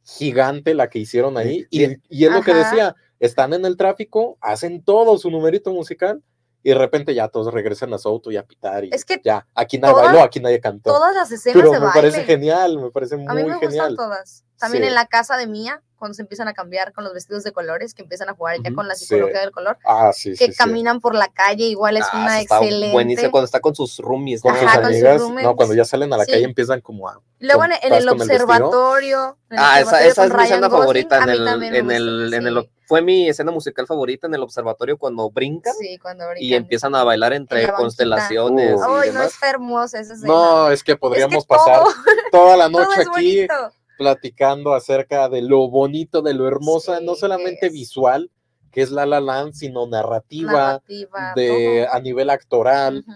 [0.04, 1.66] gigante la que hicieron ahí.
[1.70, 1.96] Y, Sí.
[2.08, 2.64] y es lo que Ajá.
[2.70, 6.22] decía, están en el tráfico, hacen todo su numerito musical
[6.64, 9.20] y de repente ya todos regresan a su auto y a pitar y Es que
[9.24, 10.90] ya, aquí nadie todas- bailó, aquí nadie cantó.
[10.92, 12.00] Todas las escenas Pero de me baile.
[12.00, 13.90] parece genial, me parece A mí muy me genial.
[13.90, 14.44] gustan todas.
[14.58, 14.88] También Sí.
[14.90, 17.94] en la casa de Mía, cuando se empiezan a cambiar con los vestidos de colores,
[17.94, 19.06] que empiezan a jugar ya Ujú, con la sí.
[19.06, 20.56] psicología del color, Ah, sí, que sí, sí.
[20.56, 22.92] caminan por la calle, igual es Ah, una está excelente.
[22.92, 24.40] Buenísimo cuando está con sus roomies.
[24.42, 24.58] Con ¿no?
[24.60, 26.30] sus Ajá, con sus amigas, no, cuando ya salen a la Sí.
[26.32, 27.20] calle empiezan como a...
[27.40, 29.36] Luego en, el observatorio.
[29.50, 32.34] en el Ah, esa, observatorio esa es mi escena favorita en el, en gusta, el,
[32.34, 32.48] en sí.
[32.48, 36.94] el, fue mi escena musical favorita en el observatorio cuando brincan Sí, cuando y empiezan
[36.94, 38.80] a bailar entre En constelaciones Uh.
[38.80, 39.32] y Ay, no, demás.
[39.32, 40.30] está hermosa esa escena.
[40.30, 41.84] No, es que Es que podríamos todo- pasar
[42.30, 43.54] toda la noche es aquí bonito.
[43.96, 47.72] platicando acerca de lo bonito, de lo hermosa, Sí, no solamente es.
[47.72, 48.30] visual,
[48.70, 53.06] que es La La Land, sino narrativa, Narrativa, de a nivel actoral.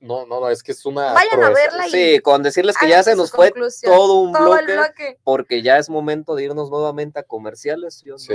[0.00, 1.12] No, no, no, es que es una.
[1.12, 1.88] Vayan a verla.
[1.88, 5.78] Sí, con decirles que ya se nos fue todo un todo bloque, bloque, Porque ya
[5.78, 8.04] es momento de irnos nuevamente a comerciales.
[8.16, 8.34] Sí,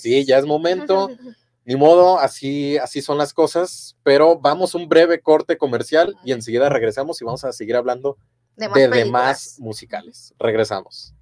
[0.00, 1.08] sí, ya es momento.
[1.64, 3.96] Ni modo, así, así son las cosas.
[4.02, 8.16] Pero vamos un breve corte comercial y enseguida regresamos y vamos a seguir hablando
[8.56, 10.34] de, de demás musicales.
[10.38, 11.14] Regresamos.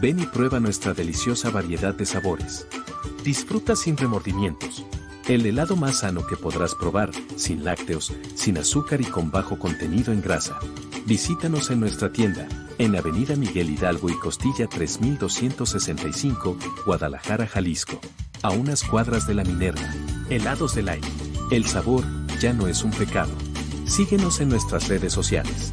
[0.00, 2.68] Ven y prueba nuestra deliciosa variedad de sabores.
[3.24, 4.84] Disfruta sin remordimientos.
[5.26, 10.12] El helado más sano que podrás probar, sin lácteos, sin azúcar y con bajo contenido
[10.12, 10.58] en grasa.
[11.04, 18.00] Visítanos en nuestra tienda, en Avenida Miguel Hidalgo y Costilla 3265, Guadalajara, Jalisco.
[18.42, 19.92] A unas cuadras de la Minerva.
[20.30, 21.08] Helados del aire.
[21.50, 22.04] El sabor
[22.40, 23.32] ya no es un pecado.
[23.84, 25.72] Síguenos en nuestras redes sociales.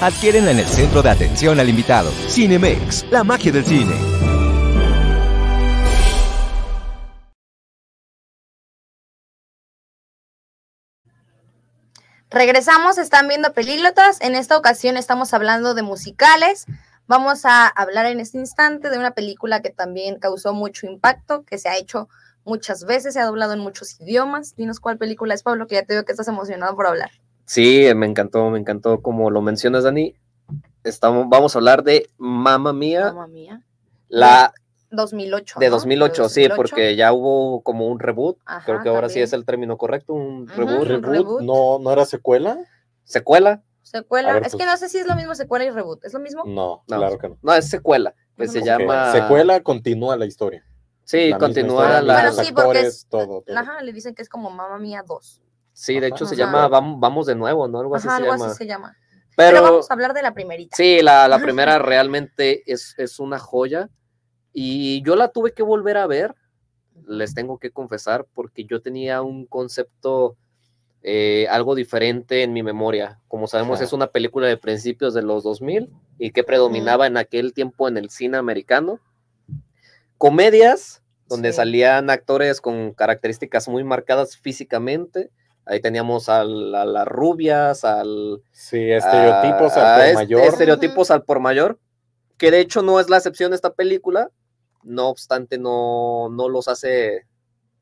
[0.00, 2.12] Adquiérenla en el centro de atención al invitado.
[2.28, 3.96] Cinemex, la magia del cine.
[12.30, 14.18] Regresamos, están viendo películas.
[14.20, 16.66] En esta ocasión estamos hablando de musicales.
[17.08, 21.58] Vamos a hablar en este instante de una película que también causó mucho impacto, que
[21.58, 22.08] se ha hecho
[22.44, 24.54] muchas veces, se ha doblado en muchos idiomas.
[24.54, 27.10] Dinos cuál película es, Pablo, que ya te veo que estás emocionado por hablar.
[27.48, 30.14] Sí, me encantó, me encantó como lo mencionas, Dani.
[30.84, 33.06] Estamos, vamos a hablar de Mamma Mía.
[33.06, 33.62] Mamma Mía.
[34.08, 34.52] La
[34.90, 35.58] 2008.
[35.58, 35.72] de ¿no?
[35.76, 38.36] 2008, sí, porque ya hubo como un reboot.
[38.44, 40.80] Ajá, Creo que ahora sí es el término correcto, un reboot.
[40.80, 41.42] Un Reboot, reboot.
[41.42, 42.58] No, ¿No era secuela?
[43.04, 43.62] ¿Secuela?
[43.82, 44.34] Secuela.
[44.34, 44.66] Ver, es que pues.
[44.68, 46.04] no sé si es lo mismo secuela y reboot.
[46.04, 46.44] ¿Es lo mismo?
[46.44, 46.96] No, No.
[46.98, 47.38] claro que no.
[47.40, 48.14] No, es secuela.
[48.36, 49.10] Pues se llama.
[49.12, 50.64] Secuela continúa la historia.
[51.04, 52.14] Sí, La continúa historia, la.
[52.14, 53.58] Bueno, sí, porque actores, es- todo, todo.
[53.58, 55.42] Ajá, le dicen que es como Mamma Mía 2.
[55.80, 57.78] Sí, de hecho se llama Vamos, Vamos de nuevo, ¿no?
[57.78, 58.46] Algo así Ajá, se algo llama.
[58.50, 58.96] así se llama.
[59.36, 60.76] Pero, Pero, vamos a hablar de la primerita.
[60.76, 63.88] sí, la, la primera realmente es, es una joya.
[64.52, 66.34] Y yo la tuve que volver a ver,
[67.06, 70.36] les tengo que confesar, porque yo tenía un concepto
[71.04, 73.20] eh, algo diferente en mi memoria.
[73.28, 73.84] Como sabemos, Ajá.
[73.84, 75.88] es una película de principios de los 2000
[76.18, 78.98] y que predominaba en aquel tiempo en el cine americano.
[80.16, 81.56] Comedias, donde Sí.
[81.58, 85.30] salían actores con características muy marcadas físicamente.
[85.70, 90.40] Ahí teníamos al- a, las rubias, al, Sí, estereotipos a- al por mayor.
[90.42, 91.78] estereotipos al por mayor,
[92.38, 94.30] que de hecho no es la excepción de esta película,
[94.82, 97.26] no obstante no, no los hace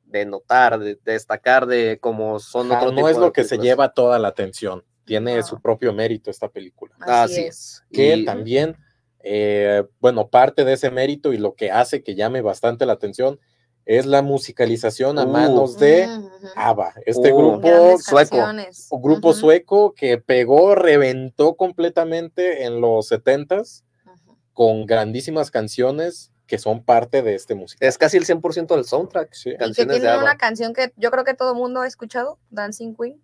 [0.04, 3.44] de notar, de, de destacar de como son otro no tipo es de lo que
[3.44, 4.84] se lleva toda la atención.
[5.04, 5.42] Tiene No.
[5.44, 6.92] su propio mérito esta película.
[7.00, 7.46] Así, Así es.
[7.46, 7.84] es.
[7.92, 8.76] Que Y- también,
[9.20, 13.38] eh, bueno, parte de ese mérito y lo que hace que llame bastante la atención
[13.86, 15.28] es la musicalización a Uh.
[15.28, 16.30] manos de ujú.
[16.56, 16.94] ABBA.
[17.06, 17.36] Este Uh.
[17.38, 18.36] grupo sueco.
[18.36, 18.88] canciones.
[18.90, 24.36] un grupo sueco que pegó, reventó completamente en los 70s ujú.
[24.52, 27.88] con grandísimas canciones que son parte de este musical.
[27.88, 29.32] es casi el 100% del soundtrack.
[29.32, 29.50] Sí.
[29.50, 30.22] Y que de tiene ABBA.
[30.22, 33.20] una canción que yo creo que todo el mundo ha escuchado, Dancing Queen.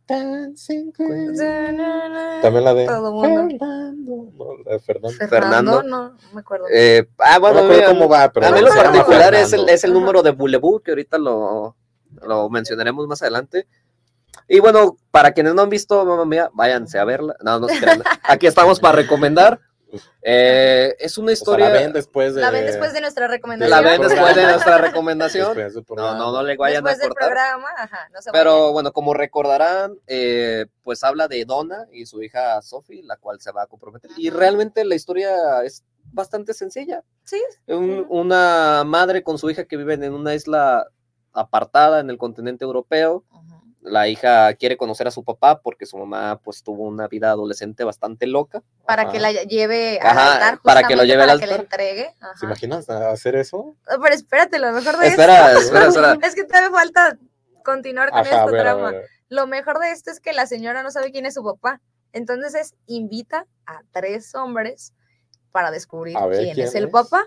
[2.43, 3.49] También la de Todo mundo.
[3.49, 4.33] Fernando.
[4.37, 5.27] No, la de Fernando.
[5.29, 6.67] Fernando, no, no me acuerdo.
[6.73, 9.35] Eh, ah, No bueno, me acuerdo mira, cómo va, pero a mí no lo particular
[9.35, 11.77] es el, es el número de Boulevard, que ahorita lo,
[12.23, 13.66] lo mencionaremos más adelante.
[14.49, 17.37] Y bueno, para quienes no han visto Mamma Mía, váyanse a verla.
[17.43, 18.03] No, no se crean.
[18.25, 19.61] Aquí estamos para recomendar.
[20.22, 21.68] Eh, es una O sea, historia.
[21.68, 22.40] la ven después de.
[22.40, 23.70] la ven después de nuestra recomendación.
[23.84, 25.47] la ven después de nuestra recomendación.
[25.57, 26.18] Después del No, programa.
[26.18, 27.28] no, no le vayan Después a del cortar.
[27.28, 28.72] programa, ajá, no se Pero vayan.
[28.72, 33.53] bueno, como recordarán, eh, pues habla de Donna y su hija Sophie, la cual se
[33.53, 34.11] va a comprometer.
[34.16, 34.38] Y Ajá.
[34.38, 37.03] realmente la historia es bastante sencilla.
[37.24, 40.86] Sí, Un- una madre con su hija que viven en una isla
[41.32, 43.24] apartada en el continente europeo.
[43.30, 43.62] Ujú.
[43.83, 47.83] La hija quiere conocer a su papá porque su mamá pues tuvo una vida adolescente
[47.85, 48.62] bastante loca.
[48.87, 49.12] Para Ajá.
[49.12, 50.61] que la lleve al Ajá, altar.
[50.62, 52.14] para que lo lleve al para que le entregue.
[52.20, 52.37] Ajá.
[52.37, 53.76] ¿Se imaginas hacer eso?
[53.89, 55.61] Ah, Pero espérate, lo mejor de Espera, esto.
[55.64, 56.18] espera, espera.
[56.26, 57.18] Es que todavía falta
[57.64, 58.91] continuar con Ajá, esta a ver, a trama.
[58.93, 59.07] ver.
[59.28, 61.80] Lo mejor de esto es que la señora no sabe quién es su papá.
[62.12, 64.93] Entonces es, invita a tres hombres
[65.51, 67.24] para descubrir quién, ¿quién es el papá.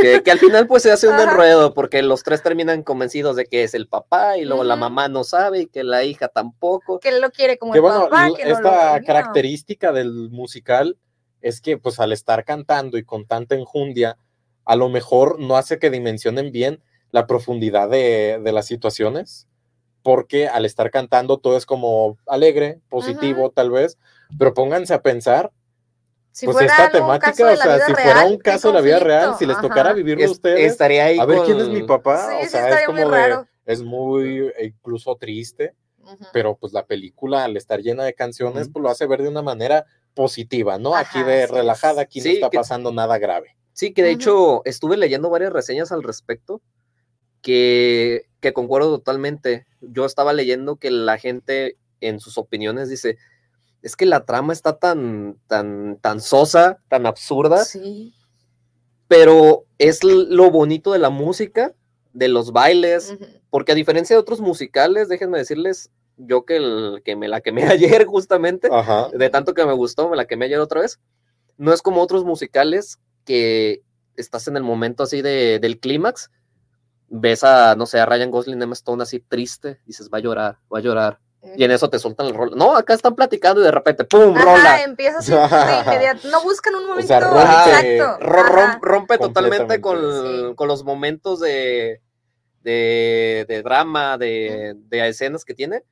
[0.00, 1.32] Que, que al final pues se hace un Ajá.
[1.32, 5.08] enredo porque los tres terminan convencidos de que es el papá y luego la mamá
[5.08, 6.98] no sabe y que la hija tampoco.
[6.98, 8.30] Que lo quiere como Que el bueno, papá.
[8.34, 9.04] Que esta no.
[9.06, 10.96] característica del musical
[11.40, 14.18] es que pues al estar cantando y con tanta enjundia,
[14.64, 19.46] a lo mejor no hace que dimensionen bien la profundidad de, de las situaciones,
[20.02, 23.98] porque al estar cantando todo es como alegre, positivo tal vez,
[24.38, 25.52] pero pónganse a pensar,
[26.36, 28.68] Si pues fuera esta temática, caso de o sea, vida si real, fuera un caso
[28.68, 29.66] de la vida real, si les ajá.
[29.68, 32.42] tocara vivirlo Es- ustedes, estaría ahí a ver con- quién es mi papá, Sí, o
[32.42, 35.72] sí, sea, es como muy de, es muy eh, incluso triste,
[36.34, 39.40] pero pues la película al estar llena de canciones, pues lo hace ver de una
[39.40, 40.94] manera positiva, ¿no?
[40.94, 43.56] Aquí de relajada, aquí Sí, no está que- pasando nada grave.
[43.72, 46.60] Sí, que de hecho estuve leyendo varias reseñas al respecto
[47.40, 49.66] que, que concuerdo totalmente.
[49.80, 53.16] Yo estaba leyendo que la gente en sus opiniones dice,
[53.86, 58.12] es que la trama está tan, tan, tan sosa, tan absurda, Sí.
[59.08, 61.72] pero es lo bonito de la música,
[62.12, 63.16] de los bailes,
[63.50, 67.62] porque a diferencia de otros musicales, déjenme decirles, yo que, el, que me la quemé
[68.02, 69.08] ayer justamente, Ajá.
[69.12, 70.98] de tanto que me gustó, me la quemé ayer otra vez.
[71.56, 73.82] No es como otros musicales que
[74.16, 76.30] estás en el momento así de, del clímax,
[77.08, 80.58] ves a, no sé, a Ryan Gosling, Emma Stone así triste, dices, va a llorar,
[80.74, 81.20] va a llorar.
[81.56, 82.52] Y en eso te sueltan el rol.
[82.56, 84.34] No, acá están platicando y de repente, ¡pum!
[84.36, 84.82] Ajá, rola.
[84.82, 86.28] empieza así de inmediato.
[86.28, 87.68] No buscan un momento sea, rompe-
[87.98, 88.18] exacto.
[88.26, 89.98] Rom- rompe totalmente con.
[90.00, 90.54] Sí.
[90.56, 92.00] con los momentos de,
[92.62, 95.82] de, de drama, de, de escenas que tiene.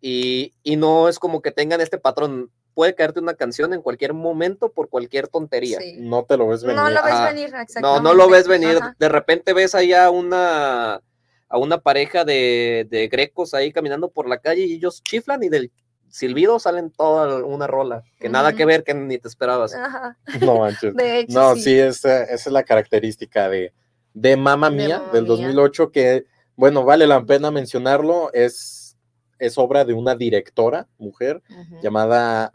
[0.00, 2.50] Y, y no es como que tengan este patrón.
[2.74, 5.78] Puede caerte una canción en cualquier momento por cualquier tontería.
[5.80, 5.96] Sí.
[5.98, 6.76] No te lo ves venir.
[6.76, 7.80] No lo ves venir, exactamente.
[7.82, 8.76] No, no lo ves venir.
[8.78, 8.94] Ajá.
[8.98, 11.00] De repente ves allá una
[11.48, 15.48] a una pareja de, de grecos ahí caminando por la calle y ellos chiflan y
[15.48, 15.70] del
[16.08, 18.02] silbido salen toda una rola.
[18.18, 19.74] Que nada que ver, que ni te esperabas.
[19.74, 20.16] Ajá.
[20.40, 20.94] No manches.
[20.94, 21.62] De hecho, No, sí.
[21.62, 23.72] sí, esa, esa es la característica de,
[24.14, 25.28] de Mamma Mía del Mía.
[25.28, 26.24] 2008, que,
[26.56, 28.96] bueno, vale la pena mencionarlo, es,
[29.38, 31.42] es obra de una directora, mujer,
[31.82, 32.52] llamada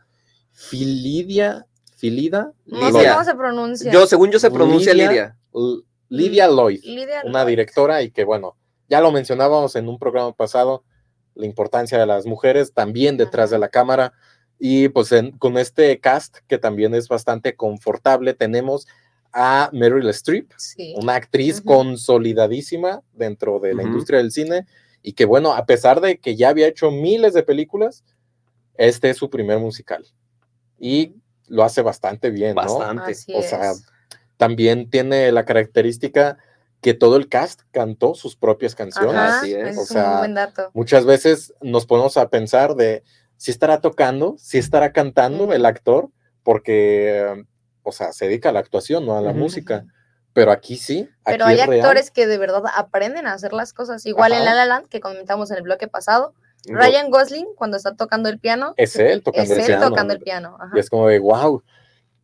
[0.52, 1.66] Filidia,
[1.98, 3.92] Filida, No sé cómo se pronuncia.
[3.92, 5.10] Yo, según yo, se pronuncia Lidia.
[5.10, 5.38] Lidia.
[5.54, 7.50] L- Lidia Lloyd, Lidia una Lloyd.
[7.50, 8.56] directora y que, bueno,
[8.92, 10.84] ya lo mencionábamos en un programa pasado,
[11.34, 14.12] la importancia de las mujeres también detrás de la cámara.
[14.60, 18.86] Y pues en- con este cast, que también es bastante confortable, tenemos
[19.32, 20.94] a Meryl Streep, Sí.
[20.98, 24.68] una actriz consolidadísima dentro de la industria del cine
[25.02, 28.04] y que bueno, a pesar de que ya había hecho miles de películas,
[28.76, 30.06] este es su primer musical
[30.78, 31.16] y
[31.48, 32.62] lo hace bastante bien, ¿no?
[32.62, 33.12] Bastante.
[33.14, 33.86] Así O sea, es.
[34.36, 36.38] También tiene la característica
[36.82, 39.16] que todo el cast cantó sus propias canciones.
[39.16, 39.70] Ajá, así es.
[39.70, 40.72] ese O es sea, un buen dato.
[40.74, 43.04] Muchas veces nos ponemos a pensar de
[43.38, 46.10] si estará tocando, si estará cantando el actor,
[46.44, 47.46] porque,
[47.84, 49.86] o sea, se dedica a la actuación, no a la música.
[50.34, 51.82] Pero aquí sí, Pero hay es real.
[51.82, 54.06] actores que de verdad aprenden a hacer las cosas.
[54.06, 54.46] Igual en.
[54.46, 56.34] La La Land, que comentamos en el bloque pasado,
[56.68, 59.90] Ryan Gosling, cuando está tocando el piano, es él tocando es el él piano.
[59.90, 60.58] tocando el piano.
[60.60, 60.72] ajá.
[60.76, 61.62] Y es como de, wow,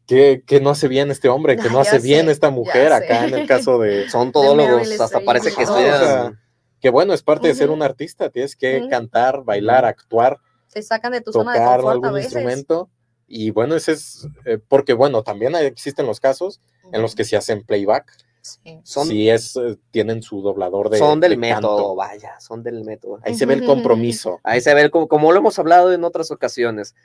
[0.08, 1.55] ¿qué, qué no hace bien este hombre?
[1.58, 2.93] ¿Qué Ah, no ya hace bien sé, esta ya mujer sé.
[2.93, 4.10] acá en el caso de...
[4.10, 5.72] Son todólogos, hasta parece que Ajá.
[5.74, 5.99] o estudian.
[5.99, 6.39] sea,
[6.80, 8.89] que bueno, es parte de ser un artista, tienes que Ujú.
[8.89, 10.38] cantar, bailar, actuar,
[10.68, 12.32] Se sacan de tu zona de tocar confort a algún veces.
[12.34, 12.89] instrumento.
[13.28, 16.62] Y bueno, ese es, eh, porque bueno, también hay- existen los casos
[16.93, 18.80] en los que se hacen playback, Sí.
[18.84, 21.95] son, sí es, eh, tienen su doblador de son del de método, canto.
[21.95, 23.20] vaya, son del método.
[23.24, 24.39] Ahí se ve el compromiso.
[24.43, 26.95] Ahí se ve, como, como lo hemos hablado en otras ocasiones.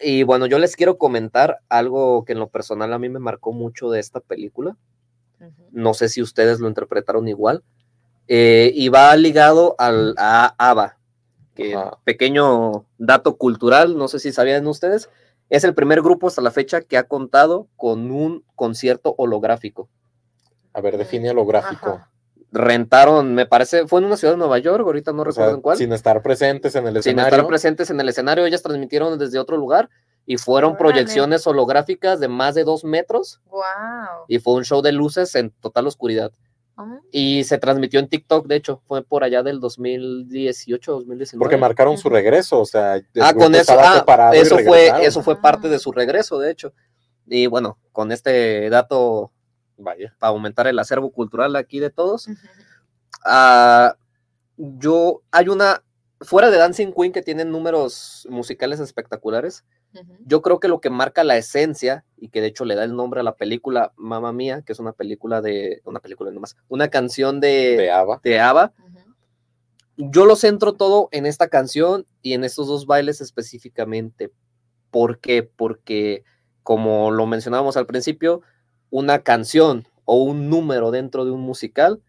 [0.00, 3.52] Y bueno, yo les quiero comentar algo que en lo personal a mí me marcó
[3.52, 4.76] mucho de esta película.
[5.70, 7.62] No sé si ustedes lo interpretaron igual.
[8.28, 10.98] Eh, y va ligado al, a ABBA,
[11.54, 15.10] que pequeño dato cultural, no sé si sabían ustedes,
[15.48, 19.88] es el primer grupo hasta la fecha que ha contado con un concierto holográfico.
[20.72, 21.88] A ver, define lo gráfico.
[21.88, 22.10] Ajá.
[22.52, 25.54] Rentaron, me parece, fue en una ciudad de Nueva York, ahorita no O sea, recuerdo
[25.54, 25.76] en cuál.
[25.76, 27.36] sin estar presentes en el sin escenario.
[27.36, 29.88] estar presentes en el escenario, ellas transmitieron desde otro lugar
[30.26, 30.78] y fueron Órale.
[30.92, 34.24] proyecciones holográficas de más de dos metros Guau.
[34.28, 36.32] y fue un show de luces en total oscuridad.
[36.76, 41.38] Ah, Y se transmitió en TikTok, de hecho, fue por allá del 2018, 2019.
[41.38, 45.68] Porque marcaron su regreso, o sea, ah, con eso, ah, eso fue, eso fue parte
[45.68, 46.72] de su regreso, de hecho.
[47.26, 49.30] Y bueno, con este dato
[49.82, 50.14] Vaya.
[50.18, 52.36] para aumentar el acervo cultural aquí de todos, ujú.
[53.24, 53.96] ah,
[54.56, 55.82] yo, hay una
[56.20, 60.18] fuera de Dancing Queen, que tienen números musicales espectaculares, Ujú.
[60.24, 62.94] yo creo que lo que marca la esencia y que de hecho le da el
[62.94, 66.88] nombre a la película Mamma Mía, que es una película de, una película nomás, una
[66.88, 68.20] canción de, de ABBA.
[68.22, 69.14] de ABBA, Ujú.
[69.96, 74.30] yo lo centro todo en esta canción y en estos dos bailes específicamente.
[74.90, 75.42] ¿Por qué?
[75.42, 76.22] Porque,
[76.62, 78.42] como lo mencionábamos al principio,
[78.90, 82.02] una canción o un número dentro de un musical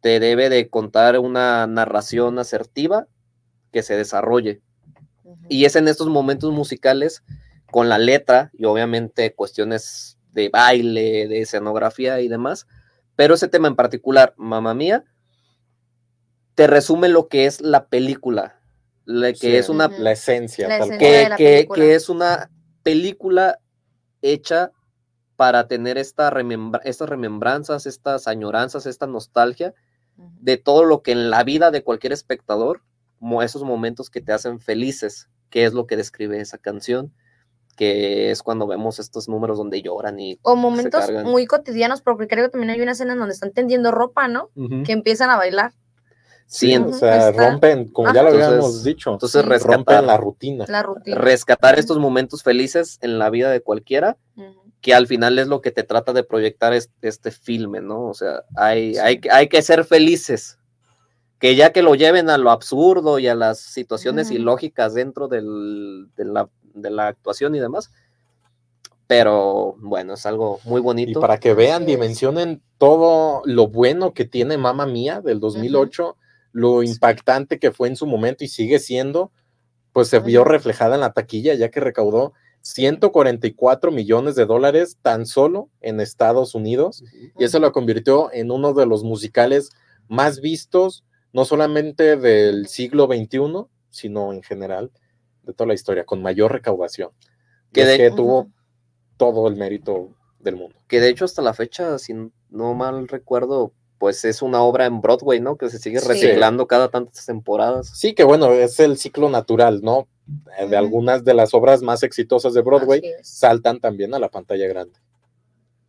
[0.00, 3.06] te debe de contar una narración asertiva
[3.72, 4.60] que se desarrolle.
[5.48, 7.22] Y es en estos momentos musicales,
[7.70, 12.66] con la letra y obviamente cuestiones de baile, de escenografía y demás,
[13.16, 15.04] pero ese tema en particular, Mamma Mía,
[16.54, 18.60] te resume lo que es la película,
[19.04, 19.88] la que Sí, es una.
[19.88, 20.68] La esencia.
[20.68, 21.80] La que, de la que- película.
[21.82, 22.50] que es una
[22.82, 23.58] película
[24.22, 24.72] hecha
[25.36, 29.74] para tener esta remembra- estas remembranzas, estas añoranzas, esta nostalgia
[30.16, 32.80] de todo lo que en la vida de cualquier espectador,
[33.18, 37.12] como esos momentos que te hacen felices, que es lo que describe esa canción,
[37.76, 40.38] que es cuando vemos estos números donde lloran y...
[40.42, 41.26] O momentos cargan.
[41.26, 44.48] muy cotidianos, porque creo que también hay una escena en donde están tendiendo ropa, ¿no?
[44.84, 45.72] Que empiezan a bailar.
[46.46, 48.14] Sí, Sí, o sea, está- rompen, como Ajá.
[48.16, 50.64] ya lo Entonces- habíamos dicho, entonces rescatar, rompen la rutina.
[50.68, 51.18] La rutina.
[51.18, 54.65] rescatar estos momentos felices en la vida de cualquiera Ujú.
[54.86, 58.04] Que al final es lo que te trata de proyectar es- este, filme, ¿no?
[58.04, 60.58] O sea, hay, hay, que- hay que ser felices.
[61.40, 66.06] Que ya que lo lleven a lo absurdo y a las situaciones ilógicas dentro del-
[66.16, 67.90] de, la, de la actuación y demás.
[69.08, 71.20] Pero bueno, es algo muy Y bonito.
[71.20, 76.16] para que vean, dimensionen todo lo bueno que tiene Mamma Mía del 2008,
[76.52, 79.32] lo impactante que fue en su momento y sigue siendo,
[79.92, 82.34] pues se vio reflejada en la taquilla, ya que recaudó
[82.74, 87.04] 144 millones de dólares tan solo en Estados Unidos,
[87.38, 89.70] y eso lo convirtió en uno de los musicales
[90.08, 94.90] más vistos, no solamente del siglo XXI, sino en general
[95.44, 97.10] de toda la historia, con mayor recaudación.
[97.72, 98.48] Que Que, de- tuvo
[99.16, 100.10] todo el mérito
[100.40, 100.76] del mundo.
[100.88, 102.14] Que de hecho hasta la fecha, si
[102.50, 105.56] no mal recuerdo, pues es una obra en Broadway, ¿no?
[105.56, 106.08] Que se sigue Sí.
[106.08, 107.90] reciclando cada tantas temporadas.
[107.94, 110.08] Sí, que bueno, es el ciclo natural, ¿no?
[110.26, 114.98] De algunas de las obras más exitosas de Broadway saltan también a la pantalla grande.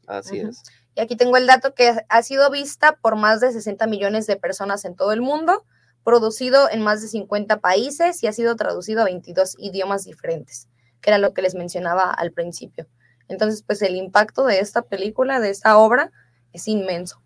[0.06, 0.62] Así es.
[0.96, 4.36] Y aquí tengo el dato que ha sido vista por más de 60 millones de
[4.36, 5.64] personas en todo el mundo,
[6.04, 10.68] producido en más de 50 países y ha sido traducido a 22 idiomas diferentes,
[11.02, 12.88] que era lo que les mencionaba al principio.
[13.28, 16.12] Entonces, pues el impacto de esta película, de esta obra,
[16.54, 17.22] es inmenso.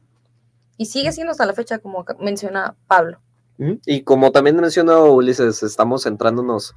[0.77, 3.21] Y sigue siendo hasta la fecha, como menciona Pablo.
[3.85, 6.75] Y como también mencionó Ulises, estamos centrándonos,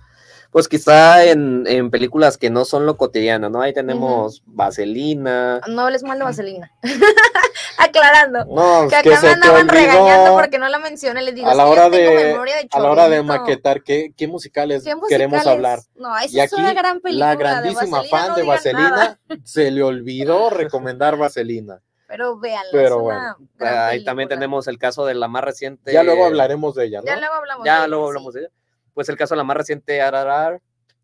[0.55, 3.61] pues quizá en, en películas que no son lo cotidiano, ¿no?
[3.61, 5.61] Ahí tenemos Vaselina.
[5.66, 6.70] No hables mal de Vaselina.
[7.78, 8.44] Aclarando.
[8.44, 11.22] No, Que es que acá me andaban regañando porque no la mencioné.
[11.22, 14.84] Les digo, a la hora de de a la hora de maquetar qué, qué musicales
[14.84, 15.80] ¿Qué queremos hablar.
[15.96, 17.30] No, esa Y es una gran película.
[17.30, 21.82] la grandísima fan no de Vaselina nada, se le olvidó recomendar Vaselina.
[22.07, 22.70] pero véanla.
[22.70, 25.92] Pero es bueno, Ahí también tenemos el caso de la más reciente.
[25.92, 27.07] Ya luego hablaremos de ella, ¿no?
[27.07, 27.66] Ya luego hablamos.
[27.66, 28.38] Ya de luego hablamos sí.
[28.38, 28.55] de ella.
[28.95, 30.61] Pues el caso de la más reciente RRR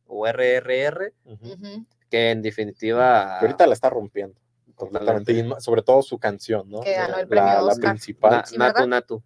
[0.07, 1.53] o RRR, Ujú.
[1.53, 1.85] Ujú.
[2.09, 3.37] que en definitiva.
[3.41, 4.41] Que ahorita la está rompiendo
[4.75, 6.81] completamente, y sobre todo su canción, ¿no?
[6.81, 7.91] Que ganó el la, premio la Oscar.
[7.91, 8.31] principal.
[8.31, 8.87] Na- Sí, Natu.
[8.87, 9.23] Natu.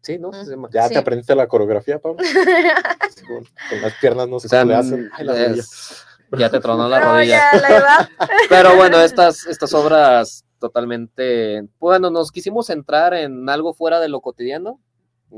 [0.00, 0.32] Sí, ¿no?
[0.32, 0.54] Se.
[0.72, 0.94] ¿Ya Sí.
[0.94, 2.18] te aprendiste la coreografía, Pablo?
[3.26, 5.10] con, con las piernas no sé O sea, qué le hacen.
[5.14, 6.38] Ay, la es- rodilla.
[6.46, 7.50] ya te tronó la No, rodilla.
[7.52, 8.08] ya, la verdad.
[8.48, 14.20] Pero bueno, estas, estas obras totalmente, bueno, nos quisimos centrar en algo fuera de lo
[14.20, 14.80] cotidiano,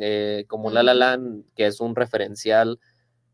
[0.01, 0.95] eh, como La La.
[0.95, 2.79] Land, que es un referencial,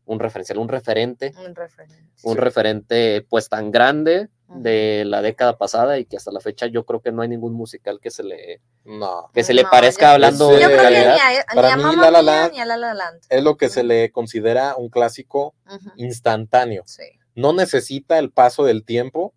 [0.05, 2.03] un referencial, un referente, Un referente.
[2.23, 2.39] un Sí.
[2.39, 7.01] referente pues tan grande de la década pasada y que hasta la fecha yo creo
[7.01, 10.13] que no hay ningún musical que se le, No, que se le No, parezca ya-
[10.13, 11.17] hablando de Yo creo que ni calidad.
[11.17, 13.21] a, ni Para a mí, La La Land- ni a La La Land.
[13.27, 15.55] es lo que se le considera un clásico
[15.97, 16.83] instantáneo.
[16.85, 17.03] Sí.
[17.33, 19.33] No necesita el paso del tiempo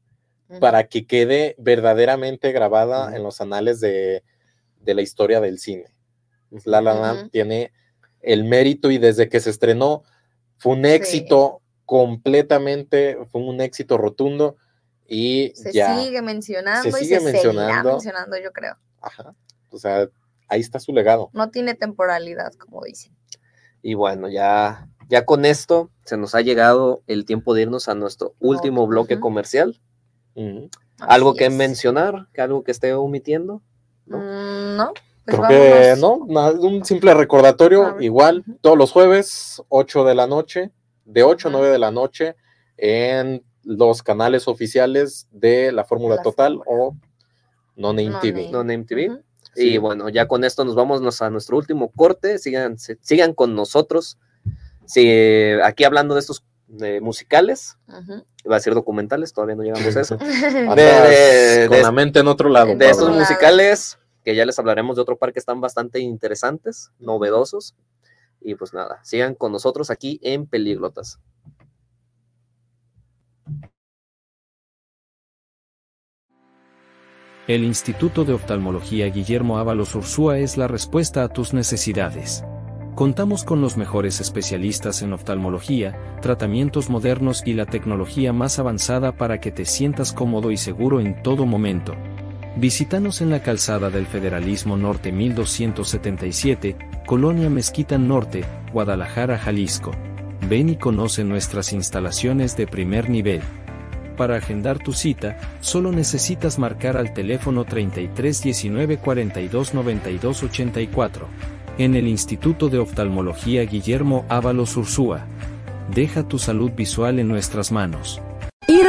[0.61, 4.23] para que quede verdaderamente grabada en los anales de,
[4.81, 5.87] de la historia del cine.
[6.65, 7.73] La La Land tiene
[8.21, 10.03] el mérito y desde que se estrenó
[10.57, 10.91] fue un Sí.
[10.91, 14.57] éxito completamente, fue un éxito rotundo
[15.07, 15.99] y Se ya.
[15.99, 17.91] sigue mencionando se y sigue se seguirá mencionando.
[17.93, 18.77] mencionando, yo creo.
[19.01, 19.35] Ajá.
[19.71, 20.09] O sea,
[20.49, 21.31] ahí está su legado.
[21.33, 23.15] No tiene temporalidad, como dicen.
[23.83, 27.95] Y bueno, ya, ya con esto se nos ha llegado el tiempo de irnos a
[27.95, 29.81] nuestro último bloque comercial.
[31.01, 31.53] ¿Algo que es.
[31.53, 32.29] mencionar?
[32.33, 33.63] ¿Que algo que esté omitiendo?
[34.07, 34.19] ¿no?
[34.19, 34.93] Mm, No.
[35.31, 35.49] Pues Creo
[35.95, 40.71] que no, nada, un simple recordatorio, igual, todos los jueves, 8 de la noche,
[41.05, 41.59] de 8 a Ujú.
[41.59, 42.35] 9 de la noche,
[42.79, 46.87] en los canales oficiales de la Fórmula La Total Fórmula.
[46.87, 46.97] o
[47.77, 48.41] No Name No TV.
[48.43, 48.53] Name.
[48.53, 49.11] No Name TV.
[49.57, 49.79] Y Sí.
[49.79, 52.39] bueno, ya con esto nos vamos nos- a nuestro último corte.
[52.39, 54.19] Sigan, sigan con nosotros
[54.87, 55.07] Sí,
[55.65, 56.43] aquí hablando de estos
[56.81, 58.25] eh, musicales, Ujú.
[58.45, 60.17] iba a decir documentales, todavía no llegamos a eso.
[60.77, 62.75] De- con de- la mente en otro lado.
[62.75, 63.99] de estos musicales,
[64.29, 67.75] que ya les hablaremos de otro par que están bastante interesantes, novedosos.
[68.43, 71.19] Y pues nada, sigan con nosotros aquí en Pelíglotas.
[77.47, 82.45] El Instituto de Oftalmología Guillermo Ábalos Ursúa es la respuesta a tus necesidades.
[82.97, 89.41] Contamos con los mejores especialistas en oftalmología, tratamientos modernos y la tecnología más avanzada para
[89.41, 91.95] que te sientas cómodo y seguro en todo momento.
[92.59, 96.75] Visítanos en la calzada del Federalismo Norte 1277,
[97.07, 99.93] Colonia Mezquita Norte, Guadalajara, Jalisco.
[100.49, 103.43] Ven y conoce nuestras instalaciones de primer nivel.
[104.17, 111.29] Para agendar tu cita, solo necesitas marcar al teléfono 33 19 42 92 84.
[111.79, 115.27] En el Instituto de Oftalmología Guillermo Ábalos Ursúa.
[115.95, 118.21] Deja tu salud visual en nuestras manos.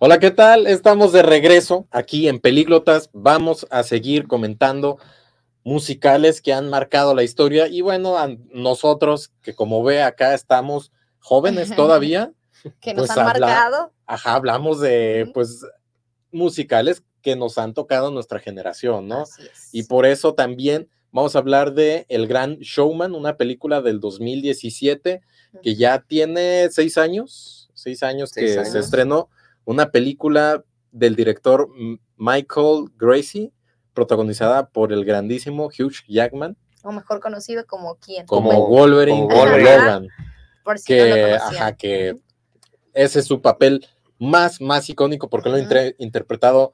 [0.00, 0.66] Hola, ¿qué tal?
[0.66, 3.10] Estamos de regreso aquí en Pelíglotas.
[3.12, 4.98] Vamos a seguir comentando
[5.64, 7.66] musicales que han marcado la historia.
[7.66, 12.32] Y bueno, a nosotros, que como ve acá estamos jóvenes todavía,
[12.80, 13.92] que nos Pues han habla- marcado.
[14.06, 15.64] ajá, hablamos de pues
[16.30, 19.24] musicales que nos han tocado nuestra generación, ¿no?
[19.72, 25.22] Y por eso también vamos a hablar de El Gran Showman, una película del 2017
[25.62, 28.72] que ya tiene seis años, seis años Seis que años.
[28.72, 29.28] se estrenó,
[29.68, 31.68] una película del director
[32.16, 33.52] Michael Gracie,
[33.92, 38.24] protagonizada por el grandísimo Hugh Jackman, O mejor conocido como quién.
[38.26, 39.76] como Como- Wolverine, como Wolverine.
[39.78, 40.08] Logan,
[40.64, 42.16] por si no lo que, ajá, que
[42.94, 43.86] ese es su papel
[44.18, 46.72] más, más icónico porque lo ha interpretado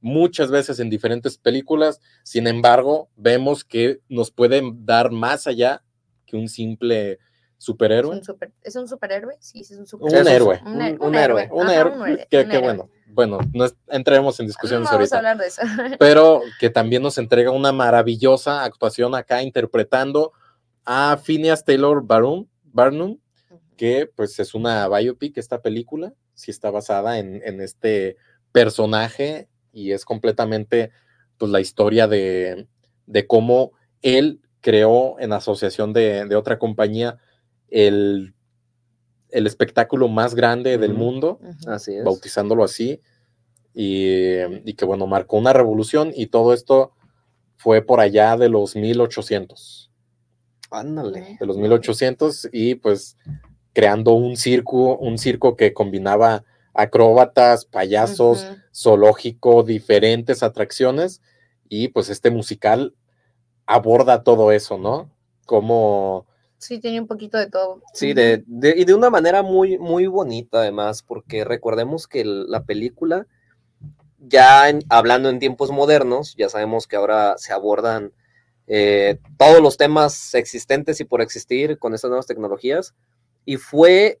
[0.00, 5.82] muchas veces en diferentes películas, sin embargo, vemos que nos pueden dar más allá
[6.26, 7.18] que un simple
[7.58, 8.16] Es superhéroe.
[8.16, 9.36] un, super- ¿Es un superhéroe?
[9.40, 10.32] Sí, es un Un superhéroe.
[10.34, 10.60] héroe.
[10.66, 11.48] Un, he- Un- un héroe.
[11.52, 12.62] Un Ajá, héroe, un héroe, que, un que héroe.
[12.62, 15.62] bueno, bueno, no es- entremos en No discusiones vamos a hablar de eso.
[15.98, 20.32] pero que también nos entrega una maravillosa actuación acá interpretando
[20.84, 23.18] a Phineas Taylor Barnum, Barnum
[23.76, 28.16] que pues es una biopic esta película, sí está basada en, en este
[28.70, 30.90] personaje y es completamente
[31.38, 32.66] pues la historia de,
[33.06, 37.18] de cómo él creó en asociación de, de otra compañía
[37.70, 38.34] el,
[39.30, 41.40] el espectáculo más grande del mundo.
[41.66, 42.04] Así es.
[42.04, 43.00] bautizándolo así,
[43.74, 46.92] y, y que bueno, marcó una revolución y todo esto
[47.56, 49.90] fue por allá de los 1800
[50.70, 51.36] Ándale.
[51.38, 53.16] de los 1800 y pues
[53.74, 61.20] creando un circo, un circo que combinaba acróbatas, payasos, zoológico, diferentes atracciones
[61.68, 62.94] y pues este musical
[63.66, 65.10] aborda todo eso, ¿no?
[65.44, 66.26] Como
[66.66, 67.80] Sí, tiene un poquito de todo.
[67.94, 72.50] Sí, de, de- y de una manera muy, muy bonita además, porque recordemos que el-
[72.50, 73.26] la película,
[74.18, 78.12] ya en- hablando en tiempos modernos, ya sabemos que ahora se abordan
[78.68, 82.94] eh, todos los temas existentes y por existir con estas nuevas tecnologías,
[83.44, 84.18] y fue,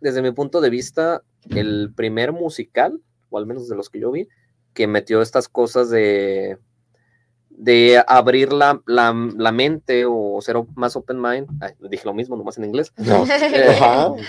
[0.00, 4.10] desde mi punto de vista, el primer musical, o al menos de los que yo
[4.10, 4.26] vi,
[4.72, 6.58] que metió estas cosas de
[7.56, 11.48] de abrir la, la, la mente o ser más open mind.
[11.60, 12.92] Ay, dije lo mismo, nomás en inglés.
[12.96, 13.78] no, Eh,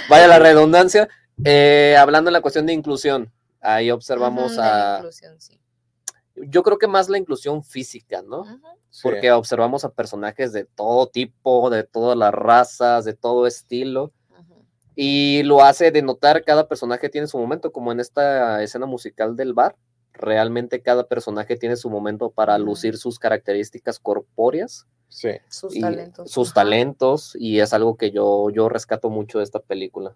[0.09, 1.09] vaya la redundancia.
[1.43, 5.59] Eh, hablando en la cuestión de inclusión, ahí observamos de a, inclusión, sí.
[6.35, 8.41] Yo creo que más la inclusión física, ¿no?
[8.41, 8.59] Ujú.
[8.89, 9.01] Sí.
[9.03, 14.11] Porque observamos a personajes de todo tipo, de todas las razas, de todo estilo.
[14.97, 19.35] Y lo hace de notar cada personaje tiene su momento, como en esta escena musical
[19.35, 19.75] del bar.
[20.17, 25.29] Realmente cada personaje tiene su momento para lucir sus características corpóreas Sí.
[25.49, 26.29] Sus y talentos.
[26.31, 30.15] sus talentos, y es algo que yo, yo rescato mucho de esta película.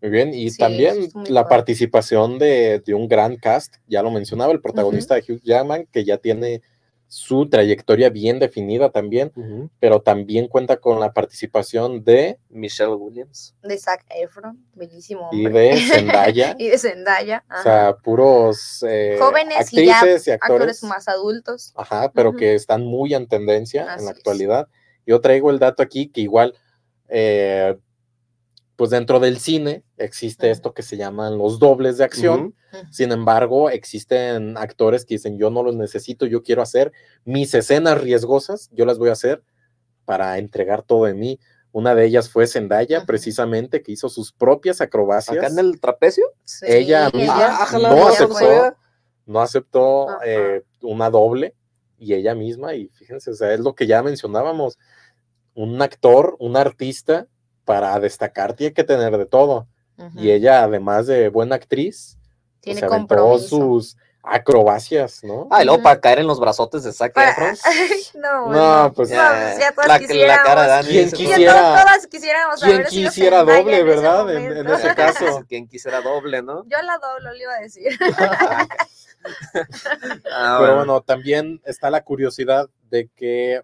[0.00, 1.56] Muy bien, y Sí, también la padre.
[1.56, 6.04] participación de, de un gran cast, ya lo mencionaba, el protagonista de Hugh Jackman, que
[6.04, 6.62] ya tiene
[7.10, 9.32] su trayectoria bien definida también,
[9.80, 13.54] pero también cuenta con la participación de Michelle Williams.
[13.62, 15.70] De Zac Efron, bellísimo y hombre.
[15.70, 17.44] de Zendaya, y de Zendaya.
[17.58, 21.72] o sea, puros eh, Jóvenes y ya actrices y actores actores, más adultos.
[21.76, 24.16] ajá, pero que están muy en tendencia en la es.
[24.18, 24.68] actualidad.
[25.06, 26.54] Yo traigo el dato aquí que igual,
[27.08, 27.74] eh,
[28.78, 32.54] pues dentro del cine existe esto que se llaman los dobles de acción.
[32.92, 36.92] Sin embargo, existen actores que dicen, yo no los necesito, yo quiero hacer
[37.24, 39.42] mis escenas riesgosas, yo las voy a hacer
[40.04, 41.40] para entregar todo de mí.
[41.72, 45.38] Una de ellas fue Zendaya, precisamente, que hizo sus propias acrobacias.
[45.38, 46.26] Acá en el trapecio.
[46.44, 48.76] Sí, Ella misma Ah, jala, no ella aceptó,
[49.26, 51.56] no aceptó eh, una doble
[51.98, 54.78] y ella misma, y fíjense, o sea, es lo que ya mencionábamos,
[55.54, 57.26] un actor, un artista,
[57.68, 59.68] para destacar tiene que tener de todo.
[59.98, 60.18] Ujú.
[60.18, 62.16] Y ella, además de buena actriz,
[62.60, 63.48] Tiene se aventó compromiso.
[63.48, 65.46] sus acrobacias, ¿no?
[65.50, 65.84] Ah, y luego Ujú.
[65.84, 67.56] para caer en los brazotes de Zac Para- Efron.
[68.14, 70.36] no, No, pues, no, pues ya todas la, quisiéramos.
[70.38, 70.88] la cara de Dani.
[70.88, 74.30] ¿Quién quisiera- todas, todas quisiéramos ¿Quién haber sido quisiera doble, verdad?
[74.34, 75.44] En- en ese caso.
[75.48, 76.64] Quien quisiera doble, ¿no?
[76.64, 77.98] Yo la doblo, le iba a decir.
[80.32, 83.62] Ah, Pero bueno, también está la curiosidad de que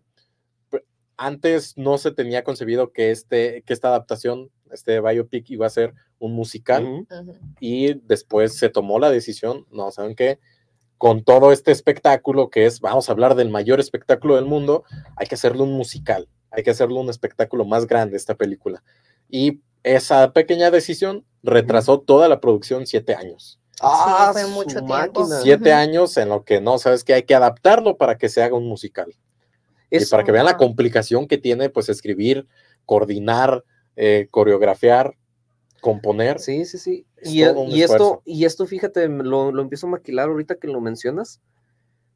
[1.17, 5.95] antes no se tenía concebido que, este, que esta adaptación, este biopic, iba a ser
[6.19, 7.07] un musical.
[7.61, 10.39] Y después se tomó la decisión, no, ¿saben qué?
[10.99, 14.85] Con todo este espectáculo que es, vamos a hablar del mayor espectáculo del mundo,
[15.17, 18.83] hay que hacerlo un musical, hay que hacerlo un espectáculo más grande esta película.
[19.29, 23.61] Y esa pequeña decisión retrasó toda la producción siete años.
[23.81, 24.95] Ah, fue mucho tiempo.
[24.95, 25.41] máquina.
[25.43, 28.57] Siete años en lo que no, sabes que hay que adaptarlo para que se haga
[28.57, 29.15] un musical.
[30.03, 32.47] Y para que vean la complicación que tiene, pues escribir,
[32.87, 33.65] coordinar,
[33.97, 35.17] eh, coreografiar,
[35.81, 36.39] componer.
[36.41, 37.07] Sí, sí, sí.
[37.17, 37.43] Es Y,
[37.83, 41.41] esto, y esto, fíjate, lo, lo empiezo a maquilar ahorita que lo mencionas,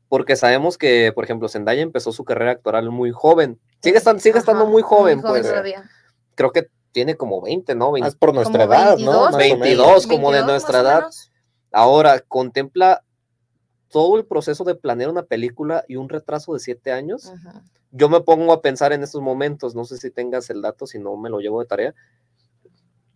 [0.08, 3.58] porque sabemos que, por ejemplo, Zendaya empezó su carrera actoral muy joven.
[3.82, 5.42] Sigue, estan- sigue estando Ajá, muy joven, pues.
[5.46, 5.88] todavía.
[6.34, 7.92] Creo que tiene como 20, ¿no?
[7.92, 8.06] 20.
[8.06, 9.24] Ah, es por nuestra edad, 22, ¿no?
[9.26, 9.60] Más o menos.
[9.60, 11.04] 22, como de 22 nuestra edad.
[11.72, 13.04] Ahora, contempla
[13.90, 17.32] todo el proceso de planear una película y un retraso de siete años.
[17.90, 20.98] Yo me pongo a pensar en estos momentos, no sé si tengas el dato, si
[20.98, 21.94] no me lo llevo de tarea.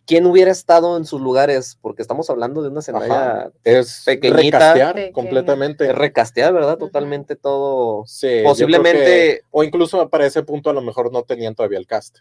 [0.05, 1.77] ¿Quién hubiera estado en sus lugares?
[1.81, 3.51] Porque estamos hablando de una Ajá.
[3.63, 4.37] Es Pequeñita.
[4.59, 5.13] recastear Pequeña.
[5.13, 5.85] completamente.
[5.85, 6.77] es recasteada, ¿verdad?
[6.77, 8.03] Totalmente todo.
[8.05, 11.87] Sí, Posiblemente- que- o incluso para ese punto a lo mejor no tenían todavía el
[11.87, 12.17] cast.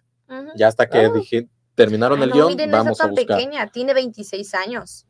[0.57, 1.09] Ya hasta que Ah.
[1.13, 3.27] dije, terminaron Ah, el no, guion, miren, no vamos está a buscar.
[3.39, 5.07] pequeña, tiene 26 años.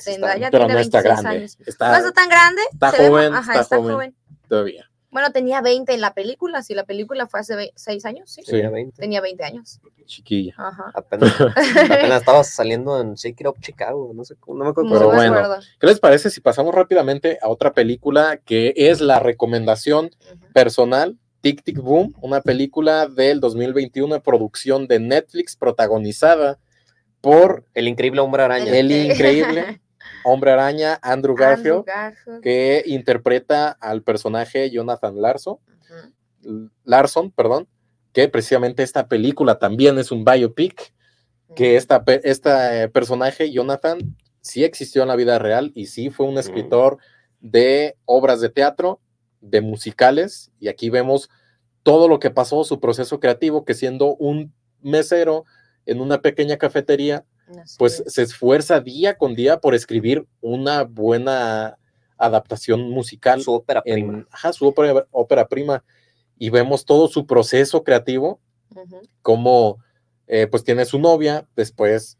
[0.00, 1.38] Zendaya Pero tiene no está 26 grande.
[1.40, 1.58] años.
[1.66, 2.62] Está, no está tan grande.
[2.72, 3.94] está ve joven, ajá, está está joven.
[3.94, 4.16] joven.
[4.48, 4.86] todavía.
[5.12, 6.62] Bueno, tenía 20 en la película.
[6.62, 8.42] Si la película fue hace 6 años, sí.
[8.44, 8.52] Sí.
[8.52, 8.96] tenía 20.
[9.00, 9.80] Tenía 20 años.
[10.06, 10.54] Chiquilla.
[10.56, 10.92] Ajá.
[10.94, 14.90] Apenas, apenas estaba saliendo en Shake It Up Chicago, no sé, cómo- no me acuerdo.
[14.90, 15.34] No Pero me bueno.
[15.44, 15.64] acuerdo.
[15.80, 20.10] ¿Qué les parece si pasamos rápidamente a otra película que es la recomendación
[20.54, 21.18] personal?
[21.40, 26.58] Tic Tic Boom, una película del 2021 de producción de Netflix protagonizada
[27.20, 28.72] por El increíble hombre araña.
[28.76, 29.80] el increíble
[30.24, 32.40] Hombre Araña, Andrew Garfield, Andrew Garfield.
[32.42, 35.58] que interpreta al personaje Jonathan Larson.
[36.84, 37.68] Larson, perdón,
[38.12, 40.92] que precisamente esta película también es un biopic,
[41.54, 43.98] que esta, esta eh, personaje, Jonathan,
[44.40, 46.98] sí existió en la vida real y sí fue un escritor
[47.40, 49.00] de obras de teatro,
[49.40, 51.28] de musicales, y aquí vemos
[51.82, 54.52] todo lo que pasó, su proceso creativo, que siendo un
[54.82, 55.44] mesero
[55.86, 57.24] en una pequeña cafetería,
[57.62, 58.12] Así pues es.
[58.14, 61.76] se esfuerza día con día por escribir una buena
[62.16, 64.26] adaptación musical Su ópera en prima.
[64.30, 65.82] ajá, su ópera, ópera prima
[66.38, 68.40] y vemos todo su proceso creativo,
[69.22, 69.78] como
[70.26, 72.16] eh, pues tiene su novia, después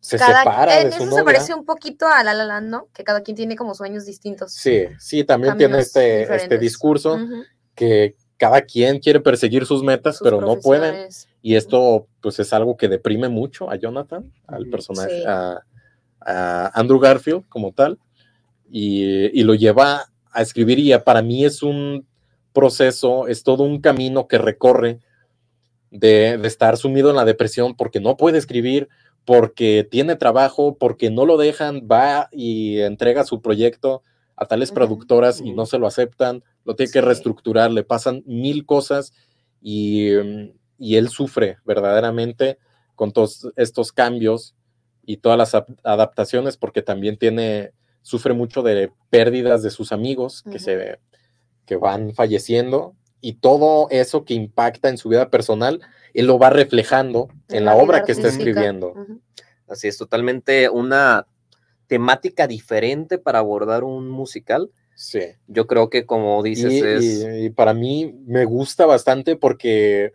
[0.00, 1.18] se Cada- separa en de su eso novia.
[1.18, 2.88] se parece un poquito a La La Land, ¿no?
[2.92, 4.52] Que cada quien tiene como sueños distintos.
[4.52, 7.18] Sí, sí, también tiene este, este discurso
[7.74, 11.08] que cada quien quiere perseguir sus metas, Sus pero no pueden.
[11.42, 15.24] Y esto pues es algo que deprime mucho a Jonathan, al personaje, Sí.
[15.26, 15.60] a,
[16.20, 17.98] a Andrew Garfield como tal,
[18.70, 19.04] y,
[19.38, 22.06] y lo lleva a escribir y a- para mí es un
[22.52, 25.00] proceso, es todo un camino que recorre
[25.90, 28.88] de, de estar sumido en la depresión porque no puede escribir,
[29.24, 34.02] porque tiene trabajo, porque no lo dejan, va y entrega su proyecto
[34.36, 38.66] a tales productoras y no se lo aceptan, lo tiene que reestructurar, le pasan mil
[38.66, 39.14] cosas
[39.58, 42.58] y, mm, y él sufre verdaderamente
[42.94, 44.54] con todos estos cambios
[45.02, 50.42] y todas las ap- adaptaciones porque también tiene, sufre mucho de pérdidas de sus amigos
[50.42, 50.98] que, se,
[51.64, 55.80] que van falleciendo y todo eso que impacta en su vida personal,
[56.12, 58.92] él lo va reflejando en, la, obra que está escribiendo.
[59.66, 61.26] Así es, totalmente una
[61.86, 64.70] temática diferente para abordar un musical.
[65.00, 65.20] Sí.
[65.46, 67.04] Yo creo que como Y, dices es...
[67.04, 70.12] y- y para mí me gusta bastante porque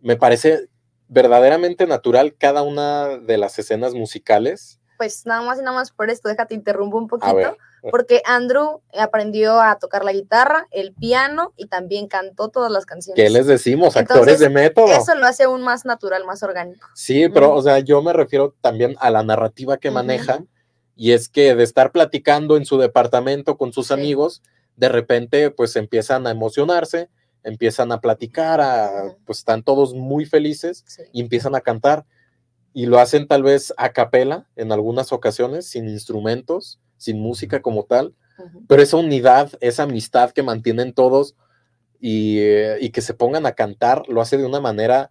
[0.00, 0.68] me parece
[1.08, 4.80] verdaderamente natural cada una de las escenas musicales.
[4.96, 7.34] Pues nada más y nada más por esto, déjate interrumpo un A poquito.
[7.34, 7.56] ver,
[7.90, 13.22] Porque Andrew aprendió a tocar la guitarra, el piano y también cantó todas las canciones.
[13.22, 13.96] ¿qué les decimos?
[13.96, 14.92] Entonces, Actores de método.
[14.92, 16.86] Eso lo hace aún más natural, más orgánico.
[16.94, 20.42] Sí, pero, o sea, yo me refiero también a la narrativa que maneja,
[21.00, 23.94] y es que de estar platicando en su departamento con sus Sí.
[23.94, 24.42] amigos,
[24.76, 27.08] de repente, pues empiezan a emocionarse,
[27.42, 31.02] empiezan a platicar, a- pues están todos muy felices Sí.
[31.14, 32.04] y empiezan a cantar,
[32.74, 37.84] y lo hacen tal vez a capela en algunas ocasiones, sin instrumentos, sin música como
[37.84, 38.14] tal,
[38.68, 41.34] pero esa unidad, esa amistad que mantienen todos
[41.98, 45.10] y, eh, y que se pongan a cantar, lo hace de una manera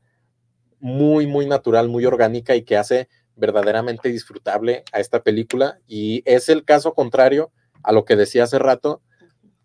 [0.80, 3.10] muy, muy natural, muy orgánica y que hace
[3.40, 5.80] verdaderamente disfrutable a esta película.
[5.88, 7.52] Y es el caso contrario
[7.84, 9.02] a lo que decía hace rato,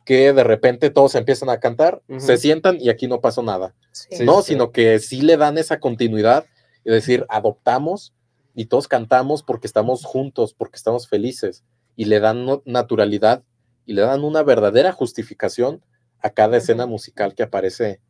[0.05, 3.75] que de repente todos empiezan a cantar, se sientan y aquí no pasó nada.
[3.93, 4.25] Sí.
[4.25, 4.53] No, sí.
[4.53, 6.45] sino que sí le dan esa continuidad
[6.85, 8.15] y decir, adoptamos
[8.55, 11.65] y todos cantamos porque estamos juntos, porque estamos felices
[11.97, 13.43] y le dan no- naturalidad
[13.87, 15.83] y le dan una verdadera justificación
[16.21, 18.01] a cada escena musical que aparece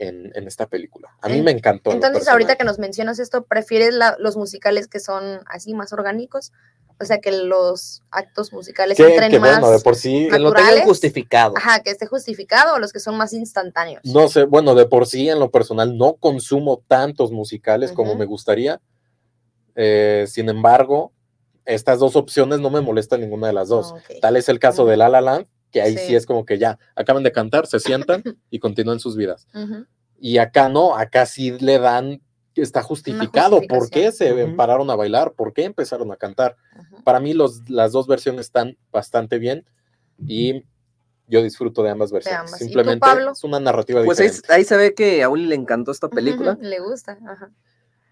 [0.00, 1.08] en, en esta película.
[1.20, 1.92] A mí En- me encantó.
[1.92, 6.52] Entonces, ahorita que nos mencionas esto, ¿prefieres la- los musicales que son así más orgánicos?
[6.98, 9.58] O sea, que los actos musicales que, entren que más.
[9.60, 10.84] bueno, de por sí, que lo tengan naturales.
[10.84, 11.54] justificado.
[11.56, 14.02] Ajá, que esté justificado o los que son más instantáneos.
[14.04, 18.18] no sé, bueno, de por sí en lo personal no consumo tantos musicales como Ujú.
[18.18, 18.80] me gustaría.
[19.76, 21.12] Eh, sin embargo,
[21.64, 23.92] estas dos opciones no me molestan ninguna de las dos.
[23.92, 24.20] Ok.
[24.20, 24.98] Tal es el caso de Ujú.
[24.98, 26.06] La La Land, que ahí sí.
[26.08, 26.14] Sí.
[26.16, 29.46] es como que ya acaban de cantar, se sientan y continúan sus vidas.
[29.54, 29.86] Ujú.
[30.18, 32.20] Y acá no, acá sí le dan,
[32.54, 34.56] está justificado por qué se Ujú.
[34.56, 36.56] pararon a bailar, por qué empezaron a cantar.
[36.78, 37.02] Ujú.
[37.04, 39.64] Para mí los, las dos versiones están bastante bien
[40.26, 40.64] y
[41.26, 42.40] yo disfruto de ambas versiones.
[42.40, 42.56] ambas.
[42.60, 43.32] ¿Y tú, Simplemente Pablo?
[43.32, 44.52] es una narrativa Pues ahí, diferente.
[44.52, 46.58] ahí se ve que a Uli le encantó esta película.
[46.60, 47.16] Le gusta.
[47.26, 47.50] Ajá.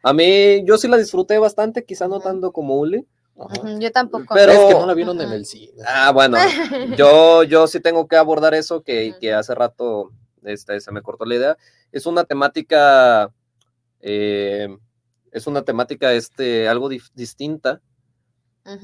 [0.04, 3.06] A mí, yo sí la disfruté bastante, quizá no tanto como Uli.
[3.38, 3.78] Ajá.
[3.78, 4.34] Yo tampoco.
[4.34, 5.72] Pero- es que no la vieron en el cine.
[5.86, 6.36] Ah, bueno,
[6.96, 10.10] yo, yo sí tengo que abordar eso que, que hace rato
[10.42, 11.56] este, se me cortó la idea.
[11.92, 13.30] Es una temática,
[14.00, 14.68] eh,
[15.32, 17.80] es una temática este, algo dif- distinta,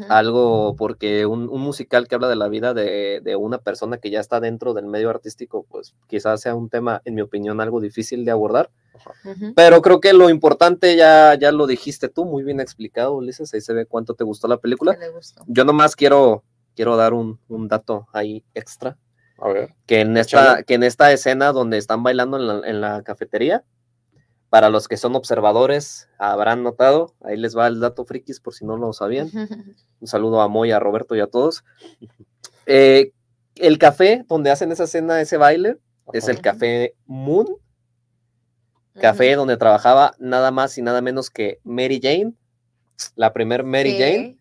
[0.08, 4.10] Algo porque un, un musical que habla de la vida de, de una persona que
[4.10, 7.80] ya está dentro del medio artístico, pues quizás sea un tema, en mi opinión, algo
[7.80, 8.70] difícil de abordar.
[9.56, 13.52] Pero creo que lo importante ya, ya lo dijiste tú, muy bien explicado, Ulises.
[13.52, 14.96] Ahí se ve cuánto te gustó la película.
[15.14, 15.42] Gustó.
[15.46, 18.96] Yo nomás quiero, quiero dar un, un dato ahí extra.
[19.38, 19.74] A ver.
[19.86, 23.64] Que en, esta, que en esta escena donde están bailando en la, en la cafetería,
[24.54, 28.64] para los que son observadores habrán notado, ahí les va el dato frikis por si
[28.64, 29.28] no lo sabían.
[30.00, 31.64] Un saludo a Moy, a Roberto y a todos.
[32.64, 33.10] Eh,
[33.56, 35.78] el café donde hacen esa escena, ese baile,
[36.12, 37.48] es el café Moon,
[39.00, 42.34] café donde trabajaba nada más y nada menos que Mary Jane,
[43.16, 43.98] la primer Mary Sí.
[43.98, 44.38] Jane,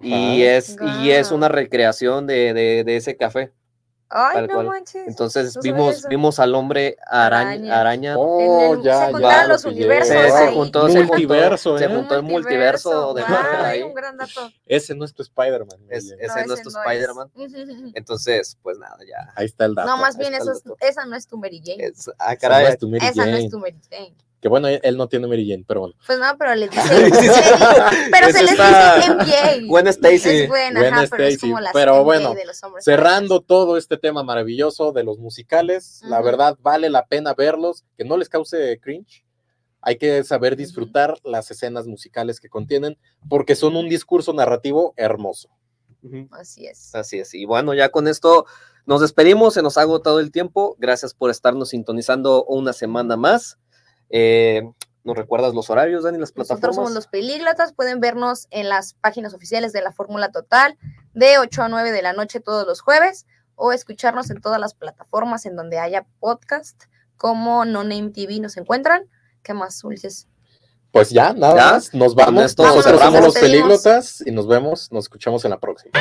[0.00, 0.56] y, Ah.
[0.58, 3.52] es, y es una recreación de, de- de ese café.
[4.12, 4.66] Ay, tal no cual.
[4.66, 5.06] manches.
[5.06, 7.80] Entonces no vimos, vimos al hombre araña.
[7.80, 8.18] Araña.
[8.18, 9.10] Oh, el- ya, se ya.
[9.12, 9.80] juntaron los lo pillé.
[9.86, 11.88] universos Se, juntó, se Multiverso, se ¿eh?
[11.88, 13.82] juntó el multiverso de guau, Marvel ahí.
[13.82, 14.50] un gran dato.
[14.66, 15.78] Ese no es tu Spider-Man.
[15.88, 16.18] Es- Miguel.
[16.22, 17.30] ese no es tu Spider-Man.
[17.94, 19.32] Entonces, pues nada, ya.
[19.36, 19.88] Ahí está el dato.
[19.88, 21.84] No, más ahí bien eso es- esa no es tu Mary Jane.
[21.84, 22.66] Es, ah, Esa no caray.
[22.72, 23.44] es tu Mary esa no Jane.
[23.44, 24.14] es tu Mary Jane.
[24.40, 25.94] Que bueno, él no tiene Mary Jane, pero bueno.
[26.06, 26.80] Pues no, pero le dice.
[27.20, 27.40] Sí, sí.
[28.10, 29.66] pero se les está- dice MJ.
[29.66, 30.28] Gwen Stacy.
[30.30, 33.98] Es buena, Gwen ajá, pero es como pero bueno, de los hombres Cerrando todo este
[33.98, 38.78] tema maravilloso de los musicales, la verdad vale la pena verlos, que no les cause
[38.82, 39.24] cringe.
[39.82, 45.48] Hay que saber disfrutar las escenas musicales que contienen, porque son un discurso narrativo hermoso.
[46.30, 46.94] Así es.
[46.94, 47.34] Así es.
[47.34, 48.46] Y bueno, ya con esto
[48.86, 50.76] nos despedimos, se nos ha agotado el tiempo.
[50.78, 53.58] Gracias por estarnos sintonizando una semana más.
[54.10, 54.62] Eh,
[55.02, 56.76] ¿Nos recuerdas los horarios, Dani, las Nosotros plataformas?
[56.76, 60.76] somos los Pelíglatas, pueden vernos en las páginas oficiales de la Fórmula Total
[61.14, 64.74] de 8 a 9 de la noche todos los jueves o escucharnos en todas las
[64.74, 66.84] plataformas en donde haya podcast
[67.16, 69.04] como No Name TV nos encuentran.
[69.42, 70.28] ¿Qué más, Ulises?
[70.92, 71.72] Pues ya, nada ¿Ya?
[71.72, 72.56] más, nos vamos.
[72.58, 75.92] Nosotros somos los pelíglotas y nos vemos, nos escuchamos en la próxima.